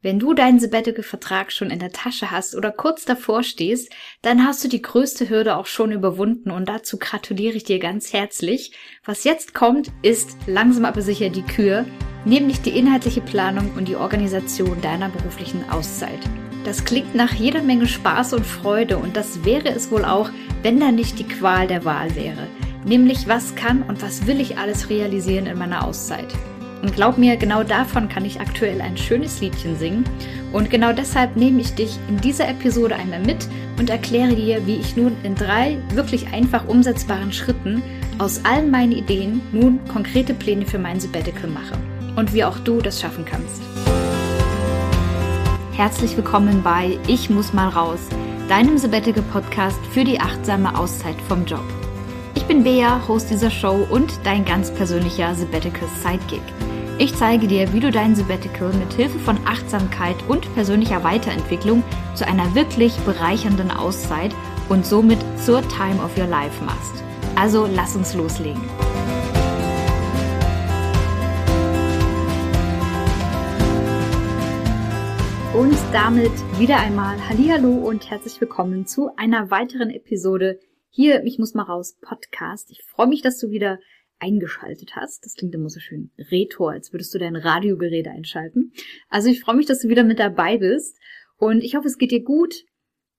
Wenn 0.00 0.20
du 0.20 0.32
deinen 0.32 0.60
Sabbatical-Vertrag 0.60 1.50
schon 1.50 1.70
in 1.70 1.80
der 1.80 1.90
Tasche 1.90 2.30
hast 2.30 2.54
oder 2.54 2.70
kurz 2.70 3.04
davor 3.04 3.42
stehst, 3.42 3.92
dann 4.22 4.46
hast 4.46 4.62
du 4.62 4.68
die 4.68 4.80
größte 4.80 5.28
Hürde 5.28 5.56
auch 5.56 5.66
schon 5.66 5.90
überwunden 5.90 6.52
und 6.52 6.68
dazu 6.68 6.98
gratuliere 6.98 7.56
ich 7.56 7.64
dir 7.64 7.80
ganz 7.80 8.12
herzlich. 8.12 8.70
Was 9.04 9.24
jetzt 9.24 9.54
kommt, 9.54 9.90
ist 10.02 10.36
langsam 10.46 10.84
aber 10.84 11.02
sicher 11.02 11.30
die 11.30 11.42
Kür, 11.42 11.84
nämlich 12.24 12.60
die 12.60 12.78
inhaltliche 12.78 13.22
Planung 13.22 13.72
und 13.76 13.88
die 13.88 13.96
Organisation 13.96 14.80
deiner 14.82 15.08
beruflichen 15.08 15.68
Auszeit. 15.68 16.20
Das 16.62 16.84
klingt 16.84 17.16
nach 17.16 17.32
jeder 17.34 17.62
Menge 17.62 17.88
Spaß 17.88 18.34
und 18.34 18.46
Freude 18.46 18.98
und 18.98 19.16
das 19.16 19.44
wäre 19.44 19.70
es 19.70 19.90
wohl 19.90 20.04
auch, 20.04 20.30
wenn 20.62 20.78
da 20.78 20.92
nicht 20.92 21.18
die 21.18 21.26
Qual 21.26 21.66
der 21.66 21.84
Wahl 21.84 22.14
wäre. 22.14 22.46
Nämlich 22.84 23.26
was 23.26 23.56
kann 23.56 23.82
und 23.82 24.00
was 24.00 24.28
will 24.28 24.40
ich 24.40 24.58
alles 24.58 24.90
realisieren 24.90 25.46
in 25.46 25.58
meiner 25.58 25.84
Auszeit. 25.84 26.32
Und 26.82 26.94
glaub 26.94 27.18
mir, 27.18 27.36
genau 27.36 27.64
davon 27.64 28.08
kann 28.08 28.24
ich 28.24 28.40
aktuell 28.40 28.80
ein 28.80 28.96
schönes 28.96 29.40
Liedchen 29.40 29.76
singen. 29.76 30.04
Und 30.52 30.70
genau 30.70 30.92
deshalb 30.92 31.36
nehme 31.36 31.60
ich 31.60 31.74
dich 31.74 31.98
in 32.08 32.18
dieser 32.18 32.48
Episode 32.48 32.94
einmal 32.94 33.20
mit 33.20 33.48
und 33.78 33.90
erkläre 33.90 34.34
dir, 34.34 34.66
wie 34.66 34.76
ich 34.76 34.96
nun 34.96 35.16
in 35.24 35.34
drei 35.34 35.78
wirklich 35.92 36.32
einfach 36.32 36.68
umsetzbaren 36.68 37.32
Schritten 37.32 37.82
aus 38.18 38.44
allen 38.44 38.70
meinen 38.70 38.92
Ideen 38.92 39.40
nun 39.52 39.80
konkrete 39.88 40.34
Pläne 40.34 40.66
für 40.66 40.78
mein 40.78 41.00
Sabbatical 41.00 41.50
mache. 41.50 41.76
Und 42.16 42.32
wie 42.32 42.44
auch 42.44 42.58
du 42.60 42.80
das 42.80 43.00
schaffen 43.00 43.24
kannst. 43.24 43.60
Herzlich 45.72 46.16
willkommen 46.16 46.62
bei 46.62 46.98
Ich 47.06 47.30
muss 47.30 47.52
mal 47.52 47.68
raus, 47.68 48.00
deinem 48.48 48.78
Sabbatical 48.78 49.22
Podcast 49.32 49.78
für 49.92 50.04
die 50.04 50.18
achtsame 50.18 50.76
Auszeit 50.76 51.16
vom 51.28 51.44
Job. 51.44 51.64
Ich 52.34 52.44
bin 52.44 52.64
Bea, 52.64 53.00
Host 53.06 53.30
dieser 53.30 53.50
Show 53.50 53.86
und 53.90 54.12
dein 54.24 54.44
ganz 54.44 54.72
persönlicher 54.72 55.34
Sabbatical 55.34 55.88
Sidekick. 56.02 56.42
Ich 57.00 57.14
zeige 57.14 57.46
dir, 57.46 57.72
wie 57.72 57.78
du 57.78 57.92
dein 57.92 58.16
Sabbatical 58.16 58.72
mit 58.72 58.92
Hilfe 58.92 59.20
von 59.20 59.36
Achtsamkeit 59.46 60.16
und 60.26 60.52
persönlicher 60.54 61.04
Weiterentwicklung 61.04 61.84
zu 62.16 62.26
einer 62.26 62.56
wirklich 62.56 62.92
bereichernden 63.06 63.70
Auszeit 63.70 64.34
und 64.68 64.84
somit 64.84 65.20
zur 65.44 65.62
Time 65.68 66.02
of 66.02 66.18
Your 66.18 66.26
Life 66.26 66.64
machst. 66.64 67.04
Also 67.36 67.68
lass 67.72 67.94
uns 67.94 68.14
loslegen. 68.14 68.60
Und 75.54 75.76
damit 75.92 76.32
wieder 76.58 76.80
einmal 76.80 77.16
Hallihallo 77.28 77.76
und 77.76 78.10
herzlich 78.10 78.40
willkommen 78.40 78.86
zu 78.86 79.14
einer 79.14 79.52
weiteren 79.52 79.90
Episode 79.90 80.58
hier, 80.90 81.22
ich 81.22 81.38
muss 81.38 81.54
mal 81.54 81.62
raus, 81.62 81.96
Podcast. 82.00 82.72
Ich 82.72 82.82
freue 82.82 83.06
mich, 83.06 83.22
dass 83.22 83.38
du 83.38 83.50
wieder 83.50 83.78
eingeschaltet 84.18 84.96
hast. 84.96 85.24
Das 85.24 85.34
klingt 85.34 85.54
immer 85.54 85.68
so 85.68 85.80
schön 85.80 86.10
retro, 86.30 86.68
als 86.68 86.92
würdest 86.92 87.14
du 87.14 87.18
dein 87.18 87.36
Radiogerät 87.36 88.08
einschalten. 88.08 88.72
Also 89.08 89.28
ich 89.28 89.40
freue 89.40 89.56
mich, 89.56 89.66
dass 89.66 89.80
du 89.80 89.88
wieder 89.88 90.04
mit 90.04 90.18
dabei 90.18 90.58
bist 90.58 90.98
und 91.36 91.62
ich 91.62 91.76
hoffe, 91.76 91.88
es 91.88 91.98
geht 91.98 92.10
dir 92.10 92.22
gut 92.22 92.64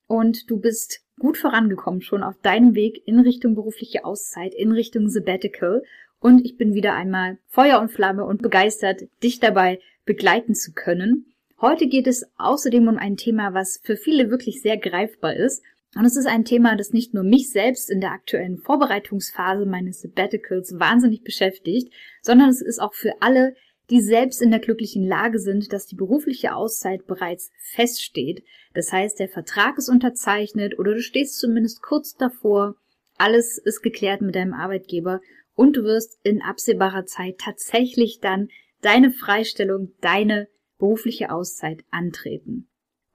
und 0.08 0.50
du 0.50 0.60
bist 0.60 1.02
gut 1.20 1.38
vorangekommen 1.38 2.02
schon 2.02 2.24
auf 2.24 2.40
deinem 2.42 2.76
Weg 2.76 3.02
in 3.06 3.20
Richtung 3.20 3.56
berufliche 3.56 4.06
Auszeit, 4.06 4.54
in 4.54 4.72
Richtung 4.72 5.10
Sabbatical 5.10 5.84
und 6.20 6.46
ich 6.46 6.58
bin 6.58 6.74
wieder 6.74 6.96
einmal 6.96 7.38
Feuer 7.48 7.80
und 7.80 7.92
Flamme 7.92 8.26
und 8.26 8.42
begeistert, 8.42 9.04
dich 9.24 9.40
dabei 9.40 9.80
begleiten 10.06 10.56
zu 10.56 10.74
können. 10.74 11.34
Heute 11.62 11.88
geht 11.88 12.08
es 12.08 12.26
außerdem 12.38 12.88
um 12.88 12.98
ein 12.98 13.18
Thema, 13.18 13.54
was 13.54 13.82
für 13.84 13.98
viele 13.98 14.30
wirklich 14.30 14.62
sehr 14.62 14.78
greifbar 14.78 15.36
ist 15.36 15.62
und 15.96 16.06
es 16.06 16.16
ist 16.16 16.28
ein 16.28 16.46
Thema, 16.46 16.76
das 16.76 16.94
nicht 16.94 17.14
nur 17.14 17.24
mich 17.24 17.50
selbst 17.50 17.90
in 17.90 18.00
der 18.00 18.12
aktuellen 18.12 18.58
Vorbereitungsphase 18.58 19.66
meines 19.66 20.02
Sabbaticals 20.02 20.80
wahnsinnig 20.80 21.24
beschäftigt, 21.24 21.92
sondern 22.22 22.50
es 22.50 22.62
ist 22.62 22.80
auch 22.80 22.94
für 22.94 23.22
alle, 23.22 23.56
die 23.90 24.02
selbst 24.02 24.42
in 24.42 24.52
der 24.52 24.60
glücklichen 24.60 25.04
Lage 25.08 25.40
sind, 25.40 25.74
dass 25.74 25.88
die 25.88 25.96
berufliche 25.96 26.54
Auszeit 26.54 27.08
bereits 27.08 27.52
feststeht. 27.58 28.44
Das 28.76 28.94
heißt, 28.94 29.20
der 29.20 29.30
Vertrag 29.30 29.80
ist 29.80 29.90
unterzeichnet 29.90 30.78
oder 30.78 30.94
du 30.94 31.02
stehst 31.02 31.40
zumindest 31.40 31.82
kurz 31.82 32.16
davor, 32.16 32.76
alles 33.18 33.58
ist 33.58 33.82
geklärt 33.82 34.22
mit 34.22 34.36
deinem 34.36 34.54
Arbeitgeber 34.54 35.22
und 35.56 35.76
du 35.76 35.84
wirst 35.84 36.20
in 36.24 36.42
absehbarer 36.42 37.06
Zeit 37.06 37.40
tatsächlich 37.40 38.20
dann 38.22 38.50
deine 38.82 39.12
Freistellung, 39.12 39.94
deine 40.02 40.48
berufliche 40.78 41.32
Auszeit 41.32 41.84
antreten. 41.90 42.69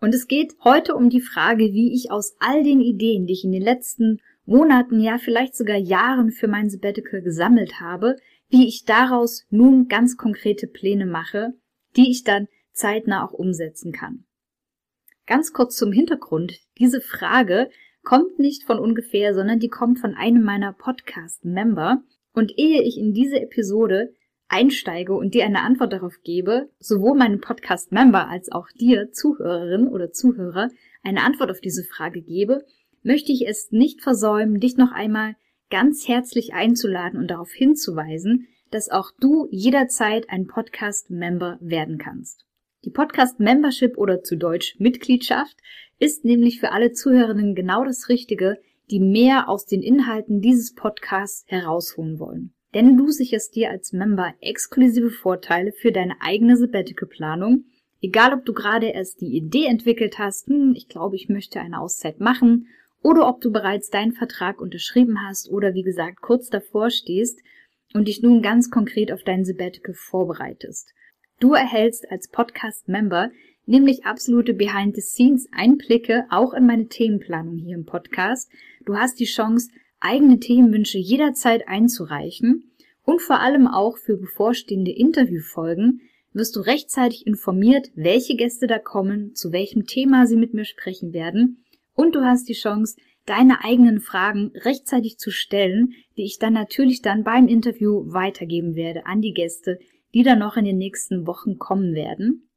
Und 0.04 0.14
es 0.14 0.28
geht 0.28 0.54
heute 0.62 0.96
um 0.96 1.08
die 1.08 1.22
Frage, 1.22 1.72
wie 1.72 1.94
ich 1.94 2.10
aus 2.10 2.36
all 2.38 2.62
den 2.62 2.82
Ideen, 2.82 3.24
die 3.24 3.32
ich 3.32 3.44
in 3.44 3.52
den 3.52 3.62
letzten 3.62 4.20
Monaten, 4.44 5.00
ja 5.00 5.16
vielleicht 5.16 5.56
sogar 5.56 5.78
Jahren 5.78 6.30
für 6.30 6.46
mein 6.46 6.68
Sabbatical 6.68 7.22
gesammelt 7.22 7.80
habe, 7.80 8.16
wie 8.50 8.68
ich 8.68 8.84
daraus 8.84 9.46
nun 9.48 9.88
ganz 9.88 10.18
konkrete 10.18 10.66
Pläne 10.66 11.06
mache, 11.06 11.54
die 11.96 12.10
ich 12.10 12.22
dann 12.22 12.48
zeitnah 12.74 13.24
auch 13.24 13.32
umsetzen 13.32 13.92
kann. 13.92 14.26
Ganz 15.26 15.54
kurz 15.54 15.74
zum 15.74 15.90
Hintergrund. 15.90 16.60
Diese 16.76 17.00
Frage 17.00 17.70
kommt 18.02 18.38
nicht 18.38 18.64
von 18.64 18.78
ungefähr, 18.78 19.34
sondern 19.34 19.58
die 19.58 19.70
kommt 19.70 20.00
von 20.00 20.14
einem 20.14 20.42
meiner 20.42 20.74
Podcast-Member. 20.74 22.02
Und 22.34 22.52
ehe 22.58 22.82
ich 22.82 22.98
in 22.98 23.14
diese 23.14 23.40
Episode 23.40 24.12
einsteige 24.48 25.14
und 25.14 25.34
dir 25.34 25.44
eine 25.44 25.62
Antwort 25.62 25.92
darauf 25.92 26.22
gebe, 26.22 26.68
sowohl 26.78 27.16
meinem 27.16 27.40
Podcast-Member 27.40 28.28
als 28.28 28.52
auch 28.52 28.68
dir, 28.68 29.12
Zuhörerin 29.12 29.88
oder 29.88 30.12
Zuhörer, 30.12 30.70
eine 31.02 31.22
Antwort 31.22 31.50
auf 31.50 31.60
diese 31.60 31.84
Frage 31.84 32.22
gebe, 32.22 32.64
möchte 33.02 33.32
ich 33.32 33.46
es 33.46 33.70
nicht 33.70 34.02
versäumen, 34.02 34.60
dich 34.60 34.76
noch 34.76 34.92
einmal 34.92 35.34
ganz 35.70 36.06
herzlich 36.08 36.54
einzuladen 36.54 37.18
und 37.18 37.28
darauf 37.28 37.52
hinzuweisen, 37.52 38.46
dass 38.70 38.90
auch 38.90 39.10
du 39.20 39.48
jederzeit 39.50 40.30
ein 40.30 40.46
Podcast-Member 40.46 41.58
werden 41.60 41.98
kannst. 41.98 42.44
Die 42.84 42.90
Podcast-Membership 42.90 43.96
oder 43.96 44.22
zu 44.22 44.36
Deutsch 44.36 44.76
Mitgliedschaft 44.78 45.56
ist 45.98 46.24
nämlich 46.24 46.60
für 46.60 46.72
alle 46.72 46.92
Zuhörerinnen 46.92 47.54
genau 47.54 47.84
das 47.84 48.08
Richtige, 48.08 48.58
die 48.90 49.00
mehr 49.00 49.48
aus 49.48 49.64
den 49.64 49.82
Inhalten 49.82 50.40
dieses 50.40 50.74
Podcasts 50.74 51.44
herausholen 51.48 52.18
wollen 52.18 52.54
denn 52.74 52.96
du 52.96 53.10
sicherst 53.10 53.54
dir 53.54 53.70
als 53.70 53.92
Member 53.92 54.34
exklusive 54.40 55.10
Vorteile 55.10 55.72
für 55.72 55.92
deine 55.92 56.20
eigene 56.20 56.56
Sabbatical-Planung, 56.56 57.64
egal 58.02 58.34
ob 58.34 58.44
du 58.44 58.52
gerade 58.52 58.88
erst 58.88 59.20
die 59.20 59.36
Idee 59.36 59.66
entwickelt 59.66 60.18
hast, 60.18 60.48
hm, 60.48 60.74
ich 60.76 60.88
glaube, 60.88 61.16
ich 61.16 61.28
möchte 61.28 61.60
eine 61.60 61.80
Auszeit 61.80 62.20
machen, 62.20 62.66
oder 63.04 63.28
ob 63.28 63.42
du 63.42 63.52
bereits 63.52 63.90
deinen 63.90 64.12
Vertrag 64.12 64.60
unterschrieben 64.60 65.18
hast 65.28 65.50
oder 65.50 65.74
wie 65.74 65.82
gesagt 65.82 66.22
kurz 66.22 66.48
davor 66.48 66.90
stehst 66.90 67.38
und 67.92 68.08
dich 68.08 68.22
nun 68.22 68.40
ganz 68.40 68.70
konkret 68.70 69.12
auf 69.12 69.22
dein 69.22 69.44
Sabbatical 69.44 69.94
vorbereitest. 69.94 70.94
Du 71.38 71.52
erhältst 71.52 72.10
als 72.10 72.28
Podcast-Member 72.28 73.30
nämlich 73.66 74.04
absolute 74.04 74.54
Behind-the-Scenes-Einblicke 74.54 76.26
auch 76.30 76.54
in 76.54 76.66
meine 76.66 76.88
Themenplanung 76.88 77.58
hier 77.58 77.76
im 77.76 77.84
Podcast. 77.84 78.50
Du 78.84 78.96
hast 78.96 79.20
die 79.20 79.26
Chance, 79.26 79.70
eigene 80.04 80.38
Themenwünsche 80.38 80.98
jederzeit 80.98 81.68
einzureichen 81.68 82.70
und 83.04 83.20
vor 83.20 83.40
allem 83.40 83.66
auch 83.66 83.98
für 83.98 84.16
bevorstehende 84.16 84.92
Interviewfolgen 84.92 86.00
wirst 86.32 86.56
du 86.56 86.60
rechtzeitig 86.60 87.26
informiert, 87.26 87.90
welche 87.94 88.36
Gäste 88.36 88.66
da 88.66 88.78
kommen, 88.78 89.34
zu 89.34 89.52
welchem 89.52 89.86
Thema 89.86 90.26
sie 90.26 90.36
mit 90.36 90.52
mir 90.52 90.64
sprechen 90.64 91.12
werden 91.12 91.64
und 91.94 92.14
du 92.14 92.22
hast 92.22 92.48
die 92.48 92.54
Chance, 92.54 92.96
deine 93.26 93.64
eigenen 93.64 94.00
Fragen 94.00 94.52
rechtzeitig 94.54 95.18
zu 95.18 95.30
stellen, 95.30 95.94
die 96.16 96.24
ich 96.24 96.38
dann 96.38 96.52
natürlich 96.52 97.00
dann 97.00 97.24
beim 97.24 97.48
Interview 97.48 98.12
weitergeben 98.12 98.74
werde 98.74 99.06
an 99.06 99.22
die 99.22 99.32
Gäste, 99.32 99.78
die 100.12 100.22
dann 100.22 100.38
noch 100.38 100.56
in 100.56 100.64
den 100.64 100.76
nächsten 100.76 101.26
Wochen 101.26 101.58
kommen 101.58 101.94
werden. 101.94 102.50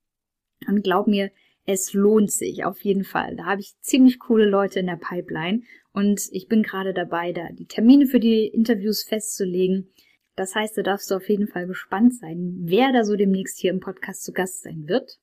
Und 0.68 0.84
glaub 0.84 1.08
mir, 1.08 1.32
es 1.66 1.94
lohnt 1.94 2.32
sich 2.32 2.66
auf 2.66 2.82
jeden 2.82 3.04
Fall. 3.04 3.36
Da 3.36 3.46
habe 3.46 3.62
ich 3.62 3.76
ziemlich 3.82 4.20
coole 4.20 4.50
Leute 4.50 4.80
in 4.80 4.88
der 4.88 4.98
Pipeline 4.98 5.62
und 5.98 6.30
ich 6.32 6.48
bin 6.48 6.62
gerade 6.62 6.94
dabei, 6.94 7.34
da 7.34 7.50
die 7.52 7.66
Termine 7.66 8.06
für 8.06 8.20
die 8.20 8.46
Interviews 8.46 9.02
festzulegen. 9.02 9.90
Das 10.36 10.54
heißt, 10.54 10.78
da 10.78 10.84
darfst 10.84 11.10
du 11.10 11.16
auf 11.16 11.28
jeden 11.28 11.48
Fall 11.48 11.66
gespannt 11.66 12.14
sein, 12.14 12.56
wer 12.60 12.94
da 12.94 13.04
so 13.04 13.16
demnächst 13.16 13.60
hier 13.60 13.72
im 13.72 13.80
Podcast 13.80 14.24
zu 14.24 14.32
Gast 14.32 14.62
sein 14.62 14.88
wird. 14.88 15.18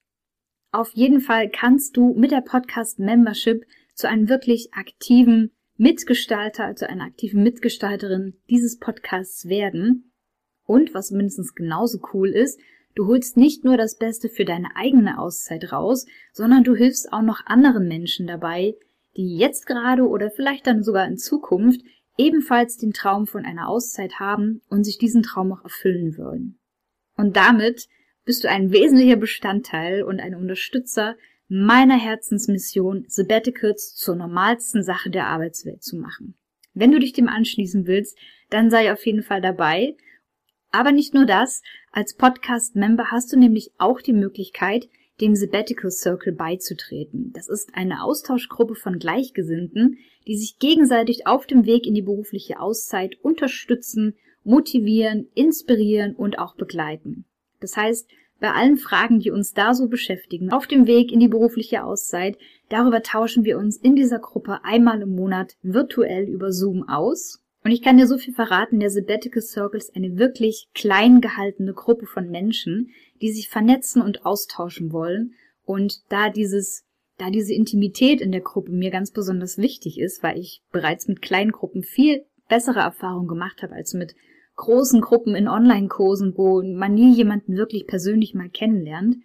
Auf 0.72 0.90
jeden 0.94 1.20
Fall 1.20 1.48
kannst 1.48 1.96
du 1.96 2.12
mit 2.14 2.32
der 2.32 2.40
Podcast 2.40 2.98
Membership 2.98 3.64
zu 3.94 4.08
einem 4.08 4.28
wirklich 4.28 4.74
aktiven 4.74 5.52
Mitgestalter, 5.76 6.74
zu 6.74 6.88
einer 6.88 7.04
aktiven 7.04 7.44
Mitgestalterin 7.44 8.34
dieses 8.50 8.80
Podcasts 8.80 9.48
werden. 9.48 10.10
Und 10.66 10.92
was 10.92 11.12
mindestens 11.12 11.54
genauso 11.54 12.00
cool 12.12 12.30
ist, 12.30 12.58
Du 12.96 13.08
holst 13.08 13.36
nicht 13.36 13.64
nur 13.64 13.76
das 13.76 13.96
Beste 13.96 14.28
für 14.28 14.44
deine 14.44 14.76
eigene 14.76 15.18
Auszeit 15.18 15.72
raus, 15.72 16.06
sondern 16.32 16.62
du 16.62 16.76
hilfst 16.76 17.12
auch 17.12 17.22
noch 17.22 17.44
anderen 17.44 17.88
Menschen 17.88 18.28
dabei, 18.28 18.76
die 19.16 19.36
jetzt 19.36 19.66
gerade 19.66 20.08
oder 20.08 20.30
vielleicht 20.30 20.66
dann 20.66 20.82
sogar 20.82 21.06
in 21.06 21.16
Zukunft 21.16 21.80
ebenfalls 22.16 22.76
den 22.76 22.92
Traum 22.92 23.26
von 23.26 23.44
einer 23.44 23.68
Auszeit 23.68 24.20
haben 24.20 24.62
und 24.68 24.84
sich 24.84 24.98
diesen 24.98 25.22
Traum 25.22 25.52
auch 25.52 25.64
erfüllen 25.64 26.16
wollen. 26.16 26.58
Und 27.16 27.36
damit 27.36 27.88
bist 28.24 28.44
du 28.44 28.48
ein 28.48 28.72
wesentlicher 28.72 29.16
Bestandteil 29.16 30.02
und 30.02 30.20
ein 30.20 30.34
Unterstützer 30.34 31.16
meiner 31.48 31.98
Herzensmission, 31.98 33.04
Sabbaticals 33.08 33.94
zur 33.94 34.16
normalsten 34.16 34.82
Sache 34.82 35.10
der 35.10 35.26
Arbeitswelt 35.26 35.82
zu 35.82 35.96
machen. 35.96 36.36
Wenn 36.72 36.90
du 36.90 36.98
dich 36.98 37.12
dem 37.12 37.28
anschließen 37.28 37.86
willst, 37.86 38.16
dann 38.50 38.70
sei 38.70 38.92
auf 38.92 39.04
jeden 39.04 39.22
Fall 39.22 39.40
dabei 39.40 39.96
aber 40.74 40.90
nicht 40.90 41.14
nur 41.14 41.24
das, 41.24 41.62
als 41.92 42.16
Podcast-Member 42.16 43.12
hast 43.12 43.32
du 43.32 43.38
nämlich 43.38 43.70
auch 43.78 44.00
die 44.00 44.12
Möglichkeit, 44.12 44.88
dem 45.20 45.36
Sabbatical 45.36 45.90
Circle 45.90 46.32
beizutreten. 46.32 47.32
Das 47.34 47.48
ist 47.48 47.70
eine 47.74 48.02
Austauschgruppe 48.02 48.74
von 48.74 48.98
Gleichgesinnten, 48.98 49.98
die 50.26 50.36
sich 50.36 50.58
gegenseitig 50.58 51.26
auf 51.26 51.46
dem 51.46 51.66
Weg 51.66 51.86
in 51.86 51.94
die 51.94 52.02
berufliche 52.02 52.60
Auszeit 52.60 53.16
unterstützen, 53.22 54.14
motivieren, 54.42 55.28
inspirieren 55.34 56.14
und 56.14 56.38
auch 56.38 56.56
begleiten. 56.56 57.24
Das 57.60 57.76
heißt, 57.76 58.08
bei 58.40 58.52
allen 58.52 58.76
Fragen, 58.76 59.20
die 59.20 59.30
uns 59.30 59.54
da 59.54 59.74
so 59.74 59.88
beschäftigen, 59.88 60.52
auf 60.52 60.66
dem 60.66 60.86
Weg 60.86 61.12
in 61.12 61.20
die 61.20 61.28
berufliche 61.28 61.84
Auszeit, 61.84 62.36
darüber 62.68 63.02
tauschen 63.02 63.44
wir 63.44 63.58
uns 63.58 63.76
in 63.76 63.94
dieser 63.94 64.18
Gruppe 64.18 64.64
einmal 64.64 65.00
im 65.02 65.14
Monat 65.14 65.56
virtuell 65.62 66.28
über 66.28 66.52
Zoom 66.52 66.88
aus. 66.88 67.43
Und 67.64 67.70
ich 67.70 67.80
kann 67.80 67.96
dir 67.96 68.06
so 68.06 68.18
viel 68.18 68.34
verraten, 68.34 68.78
der 68.78 68.90
Sabbatical 68.90 69.40
Circle 69.40 69.78
ist 69.78 69.96
eine 69.96 70.18
wirklich 70.18 70.68
klein 70.74 71.22
gehaltene 71.22 71.72
Gruppe 71.72 72.04
von 72.04 72.30
Menschen, 72.30 72.90
die 73.22 73.32
sich 73.32 73.48
vernetzen 73.48 74.02
und 74.02 74.26
austauschen 74.26 74.92
wollen. 74.92 75.32
Und 75.64 76.02
da 76.10 76.28
dieses, 76.28 76.84
da 77.16 77.30
diese 77.30 77.54
Intimität 77.54 78.20
in 78.20 78.32
der 78.32 78.42
Gruppe 78.42 78.70
mir 78.70 78.90
ganz 78.90 79.12
besonders 79.12 79.56
wichtig 79.56 79.98
ist, 79.98 80.22
weil 80.22 80.38
ich 80.38 80.60
bereits 80.72 81.08
mit 81.08 81.22
kleinen 81.22 81.52
Gruppen 81.52 81.82
viel 81.82 82.26
bessere 82.50 82.80
Erfahrungen 82.80 83.28
gemacht 83.28 83.62
habe 83.62 83.74
als 83.74 83.94
mit 83.94 84.14
großen 84.56 85.00
Gruppen 85.00 85.34
in 85.34 85.48
Online-Kursen, 85.48 86.34
wo 86.36 86.62
man 86.62 86.92
nie 86.92 87.14
jemanden 87.14 87.56
wirklich 87.56 87.86
persönlich 87.86 88.34
mal 88.34 88.50
kennenlernt. 88.50 89.16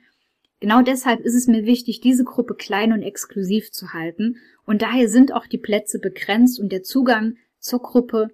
Genau 0.62 0.82
deshalb 0.82 1.20
ist 1.20 1.36
es 1.36 1.48
mir 1.48 1.66
wichtig, 1.66 2.00
diese 2.00 2.24
Gruppe 2.24 2.56
klein 2.56 2.94
und 2.94 3.04
exklusiv 3.04 3.72
zu 3.72 3.92
halten. 3.92 4.38
Und 4.66 4.82
daher 4.82 5.10
sind 5.10 5.34
auch 5.34 5.46
die 5.46 5.58
Plätze 5.58 6.00
begrenzt 6.00 6.58
und 6.60 6.72
der 6.72 6.84
Zugang 6.84 7.36
zur 7.60 7.82
Gruppe 7.82 8.30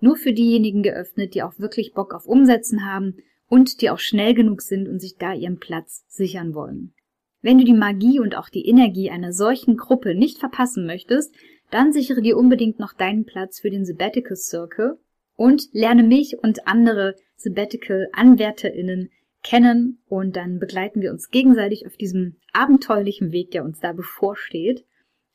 nur 0.00 0.16
für 0.16 0.32
diejenigen 0.32 0.82
geöffnet, 0.82 1.34
die 1.34 1.42
auch 1.42 1.58
wirklich 1.58 1.92
Bock 1.92 2.14
auf 2.14 2.26
Umsetzen 2.26 2.84
haben 2.84 3.16
und 3.46 3.80
die 3.80 3.90
auch 3.90 3.98
schnell 3.98 4.34
genug 4.34 4.62
sind 4.62 4.88
und 4.88 5.00
sich 5.00 5.16
da 5.16 5.32
ihren 5.32 5.58
Platz 5.58 6.04
sichern 6.08 6.54
wollen. 6.54 6.94
Wenn 7.40 7.58
du 7.58 7.64
die 7.64 7.74
Magie 7.74 8.20
und 8.20 8.36
auch 8.36 8.48
die 8.48 8.66
Energie 8.66 9.10
einer 9.10 9.32
solchen 9.32 9.76
Gruppe 9.76 10.14
nicht 10.14 10.38
verpassen 10.38 10.86
möchtest, 10.86 11.34
dann 11.70 11.92
sichere 11.92 12.22
dir 12.22 12.36
unbedingt 12.36 12.78
noch 12.78 12.92
deinen 12.92 13.24
Platz 13.24 13.60
für 13.60 13.70
den 13.70 13.84
Sabbatical 13.84 14.36
Circle 14.36 14.98
und 15.36 15.68
lerne 15.72 16.02
mich 16.02 16.38
und 16.42 16.66
andere 16.66 17.16
Sabbatical-AnwärterInnen 17.36 19.10
kennen 19.42 20.02
und 20.06 20.36
dann 20.36 20.58
begleiten 20.58 21.00
wir 21.00 21.10
uns 21.10 21.30
gegenseitig 21.30 21.86
auf 21.86 21.96
diesem 21.96 22.36
abenteuerlichen 22.52 23.32
Weg, 23.32 23.50
der 23.50 23.64
uns 23.64 23.80
da 23.80 23.92
bevorsteht. 23.92 24.84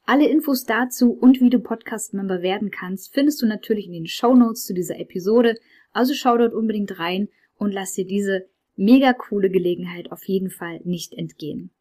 Alle 0.09 0.29
Infos 0.29 0.63
dazu 0.63 1.11
und 1.11 1.41
wie 1.41 1.49
du 1.49 1.59
Podcast-Member 1.59 2.41
werden 2.41 2.71
kannst, 2.71 3.13
findest 3.13 3.41
du 3.41 3.45
natürlich 3.45 3.87
in 3.87 3.91
den 3.91 4.07
Show 4.07 4.33
Notes 4.33 4.63
zu 4.63 4.73
dieser 4.73 4.97
Episode. 5.01 5.55
Also 5.91 6.13
schau 6.13 6.37
dort 6.37 6.53
unbedingt 6.53 6.97
rein 6.97 7.27
und 7.57 7.73
lass 7.73 7.91
dir 7.91 8.05
diese 8.05 8.45
mega 8.77 9.11
coole 9.11 9.49
Gelegenheit 9.49 10.13
auf 10.13 10.23
jeden 10.23 10.49
Fall 10.49 10.79
nicht 10.85 11.13
entgehen. 11.13 11.71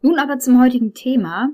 Nun 0.00 0.18
aber 0.18 0.40
zum 0.40 0.60
heutigen 0.60 0.92
Thema. 0.92 1.50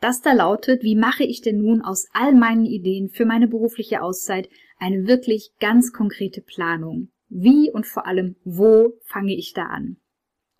Das 0.00 0.22
da 0.22 0.32
lautet, 0.32 0.82
wie 0.82 0.96
mache 0.96 1.24
ich 1.24 1.42
denn 1.42 1.58
nun 1.58 1.82
aus 1.82 2.08
all 2.14 2.34
meinen 2.34 2.64
Ideen 2.64 3.10
für 3.10 3.26
meine 3.26 3.46
berufliche 3.46 4.00
Auszeit 4.00 4.48
eine 4.78 5.06
wirklich 5.06 5.50
ganz 5.60 5.92
konkrete 5.92 6.40
Planung. 6.40 7.10
Wie 7.28 7.70
und 7.70 7.86
vor 7.86 8.06
allem, 8.06 8.36
wo 8.44 8.94
fange 9.04 9.36
ich 9.36 9.52
da 9.52 9.64
an? 9.64 9.98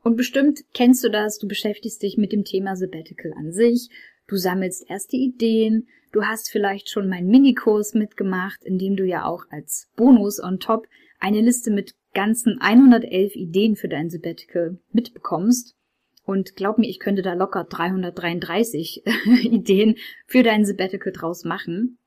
Und 0.03 0.17
bestimmt 0.17 0.61
kennst 0.75 1.03
du 1.05 1.09
das, 1.09 1.39
du 1.39 1.49
beschäftigst 1.49 2.03
dich 2.03 2.19
mit 2.19 2.33
dem 2.33 2.45
Thema 2.45 2.77
Sabbatical 2.77 3.33
an 3.39 3.51
sich, 3.51 3.89
du 4.31 4.37
sammelst 4.37 4.89
erste 4.89 5.17
Ideen, 5.17 5.89
du 6.13 6.25
hast 6.25 6.51
vielleicht 6.51 6.89
schon 6.89 7.09
meinen 7.09 7.29
Minikurs 7.29 7.95
mitgemacht, 7.95 8.63
in 8.63 8.79
dem 8.79 8.97
du 8.97 9.05
ja 9.05 9.25
auch 9.25 9.45
als 9.51 9.89
Bonus 9.97 10.43
on 10.43 10.61
top 10.61 10.87
eine 11.19 11.41
Liste 11.41 11.71
mit 11.71 11.95
ganzen 12.15 12.61
111 12.61 13.35
Ideen 13.35 13.77
für 13.77 13.89
dein 13.89 14.09
Sabbatical 14.09 14.79
mitbekommst. 14.93 15.77
Und 16.25 16.55
glaub 16.55 16.79
mir, 16.79 16.89
ich 16.89 17.01
könnte 17.01 17.23
da 17.23 17.35
locker 17.35 17.65
333 17.65 19.03
Ideen 19.43 19.97
für 20.27 20.43
dein 20.43 20.65
Sabbatical 20.65 21.13
draus 21.13 21.45
machen. 21.45 21.99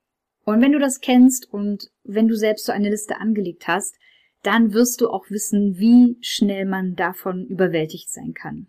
Und 0.46 0.62
wenn 0.62 0.72
du 0.72 0.80
das 0.80 1.02
kennst 1.02 1.52
und 1.52 1.90
wenn 2.04 2.28
du 2.28 2.36
selbst 2.36 2.66
so 2.66 2.72
eine 2.72 2.90
Liste 2.90 3.20
angelegt 3.20 3.68
hast, 3.68 3.96
dann 4.44 4.74
wirst 4.74 5.02
du 5.02 5.10
auch 5.10 5.30
wissen, 5.30 5.78
wie 5.78 6.18
schnell 6.22 6.66
man 6.66 6.96
davon 6.96 7.46
überwältigt 7.48 8.10
sein 8.10 8.34
kann. 8.34 8.68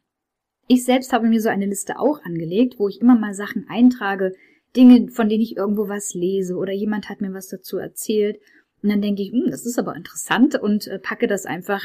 Ich 0.66 0.84
selbst 0.84 1.12
habe 1.12 1.28
mir 1.28 1.40
so 1.40 1.48
eine 1.48 1.66
Liste 1.66 1.98
auch 1.98 2.22
angelegt, 2.24 2.78
wo 2.78 2.88
ich 2.88 3.00
immer 3.00 3.18
mal 3.18 3.34
Sachen 3.34 3.66
eintrage, 3.68 4.34
Dinge, 4.76 5.08
von 5.08 5.28
denen 5.28 5.42
ich 5.42 5.56
irgendwo 5.56 5.88
was 5.88 6.14
lese 6.14 6.56
oder 6.56 6.72
jemand 6.72 7.08
hat 7.08 7.20
mir 7.20 7.32
was 7.32 7.48
dazu 7.48 7.78
erzählt. 7.78 8.40
Und 8.82 8.90
dann 8.90 9.02
denke 9.02 9.22
ich, 9.22 9.32
hm, 9.32 9.50
das 9.50 9.66
ist 9.66 9.78
aber 9.78 9.94
interessant 9.94 10.60
und 10.60 10.86
äh, 10.86 10.98
packe 10.98 11.26
das 11.26 11.46
einfach 11.46 11.84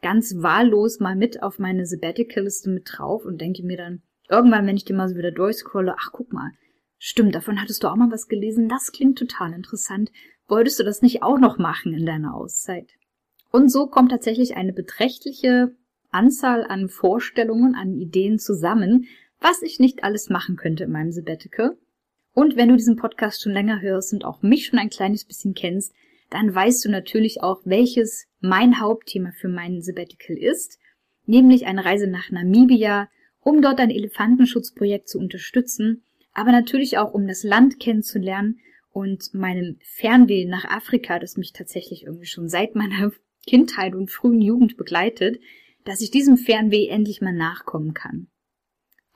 ganz 0.00 0.34
wahllos 0.38 1.00
mal 1.00 1.16
mit 1.16 1.42
auf 1.42 1.58
meine 1.58 1.86
Sabbatical-Liste 1.86 2.70
mit 2.70 2.84
drauf 2.86 3.24
und 3.24 3.40
denke 3.40 3.62
mir 3.62 3.76
dann 3.76 4.02
irgendwann, 4.28 4.66
wenn 4.66 4.76
ich 4.76 4.84
die 4.84 4.92
mal 4.92 5.08
so 5.08 5.16
wieder 5.16 5.32
durchscrolle, 5.32 5.94
ach 5.98 6.10
guck 6.12 6.32
mal, 6.32 6.52
Stimmt, 7.02 7.34
davon 7.34 7.60
hattest 7.62 7.82
du 7.82 7.88
auch 7.88 7.96
mal 7.96 8.10
was 8.10 8.28
gelesen. 8.28 8.68
Das 8.68 8.92
klingt 8.92 9.18
total 9.18 9.54
interessant. 9.54 10.12
Wolltest 10.48 10.78
du 10.78 10.84
das 10.84 11.00
nicht 11.00 11.22
auch 11.22 11.38
noch 11.38 11.56
machen 11.56 11.94
in 11.94 12.04
deiner 12.04 12.34
Auszeit? 12.34 12.90
Und 13.50 13.70
so 13.70 13.86
kommt 13.86 14.10
tatsächlich 14.10 14.54
eine 14.54 14.74
beträchtliche 14.74 15.74
Anzahl 16.10 16.64
an 16.64 16.88
Vorstellungen, 16.88 17.74
an 17.74 17.94
Ideen 17.94 18.38
zusammen, 18.38 19.06
was 19.40 19.62
ich 19.62 19.78
nicht 19.78 20.04
alles 20.04 20.28
machen 20.28 20.56
könnte 20.56 20.84
in 20.84 20.90
meinem 20.90 21.12
Sabbatical. 21.12 21.76
Und 22.32 22.56
wenn 22.56 22.68
du 22.68 22.76
diesen 22.76 22.96
Podcast 22.96 23.42
schon 23.42 23.52
länger 23.52 23.80
hörst 23.80 24.12
und 24.12 24.24
auch 24.24 24.42
mich 24.42 24.66
schon 24.66 24.78
ein 24.78 24.90
kleines 24.90 25.24
bisschen 25.24 25.54
kennst, 25.54 25.92
dann 26.30 26.54
weißt 26.54 26.84
du 26.84 26.90
natürlich 26.90 27.42
auch, 27.42 27.60
welches 27.64 28.26
mein 28.40 28.80
Hauptthema 28.80 29.32
für 29.32 29.48
meinen 29.48 29.82
Sabbatical 29.82 30.36
ist, 30.36 30.78
nämlich 31.26 31.66
eine 31.66 31.84
Reise 31.84 32.06
nach 32.06 32.30
Namibia, 32.30 33.08
um 33.40 33.62
dort 33.62 33.80
ein 33.80 33.90
Elefantenschutzprojekt 33.90 35.08
zu 35.08 35.18
unterstützen 35.18 36.02
aber 36.32 36.52
natürlich 36.52 36.98
auch, 36.98 37.12
um 37.12 37.26
das 37.26 37.42
Land 37.42 37.80
kennenzulernen 37.80 38.60
und 38.92 39.34
meinem 39.34 39.78
Fernweh 39.82 40.44
nach 40.44 40.64
Afrika, 40.64 41.18
das 41.18 41.36
mich 41.36 41.52
tatsächlich 41.52 42.04
irgendwie 42.04 42.26
schon 42.26 42.48
seit 42.48 42.74
meiner 42.74 43.12
Kindheit 43.46 43.94
und 43.94 44.10
frühen 44.10 44.40
Jugend 44.40 44.76
begleitet, 44.76 45.40
dass 45.84 46.00
ich 46.00 46.10
diesem 46.10 46.36
Fernweh 46.36 46.88
endlich 46.88 47.20
mal 47.20 47.32
nachkommen 47.32 47.94
kann. 47.94 48.28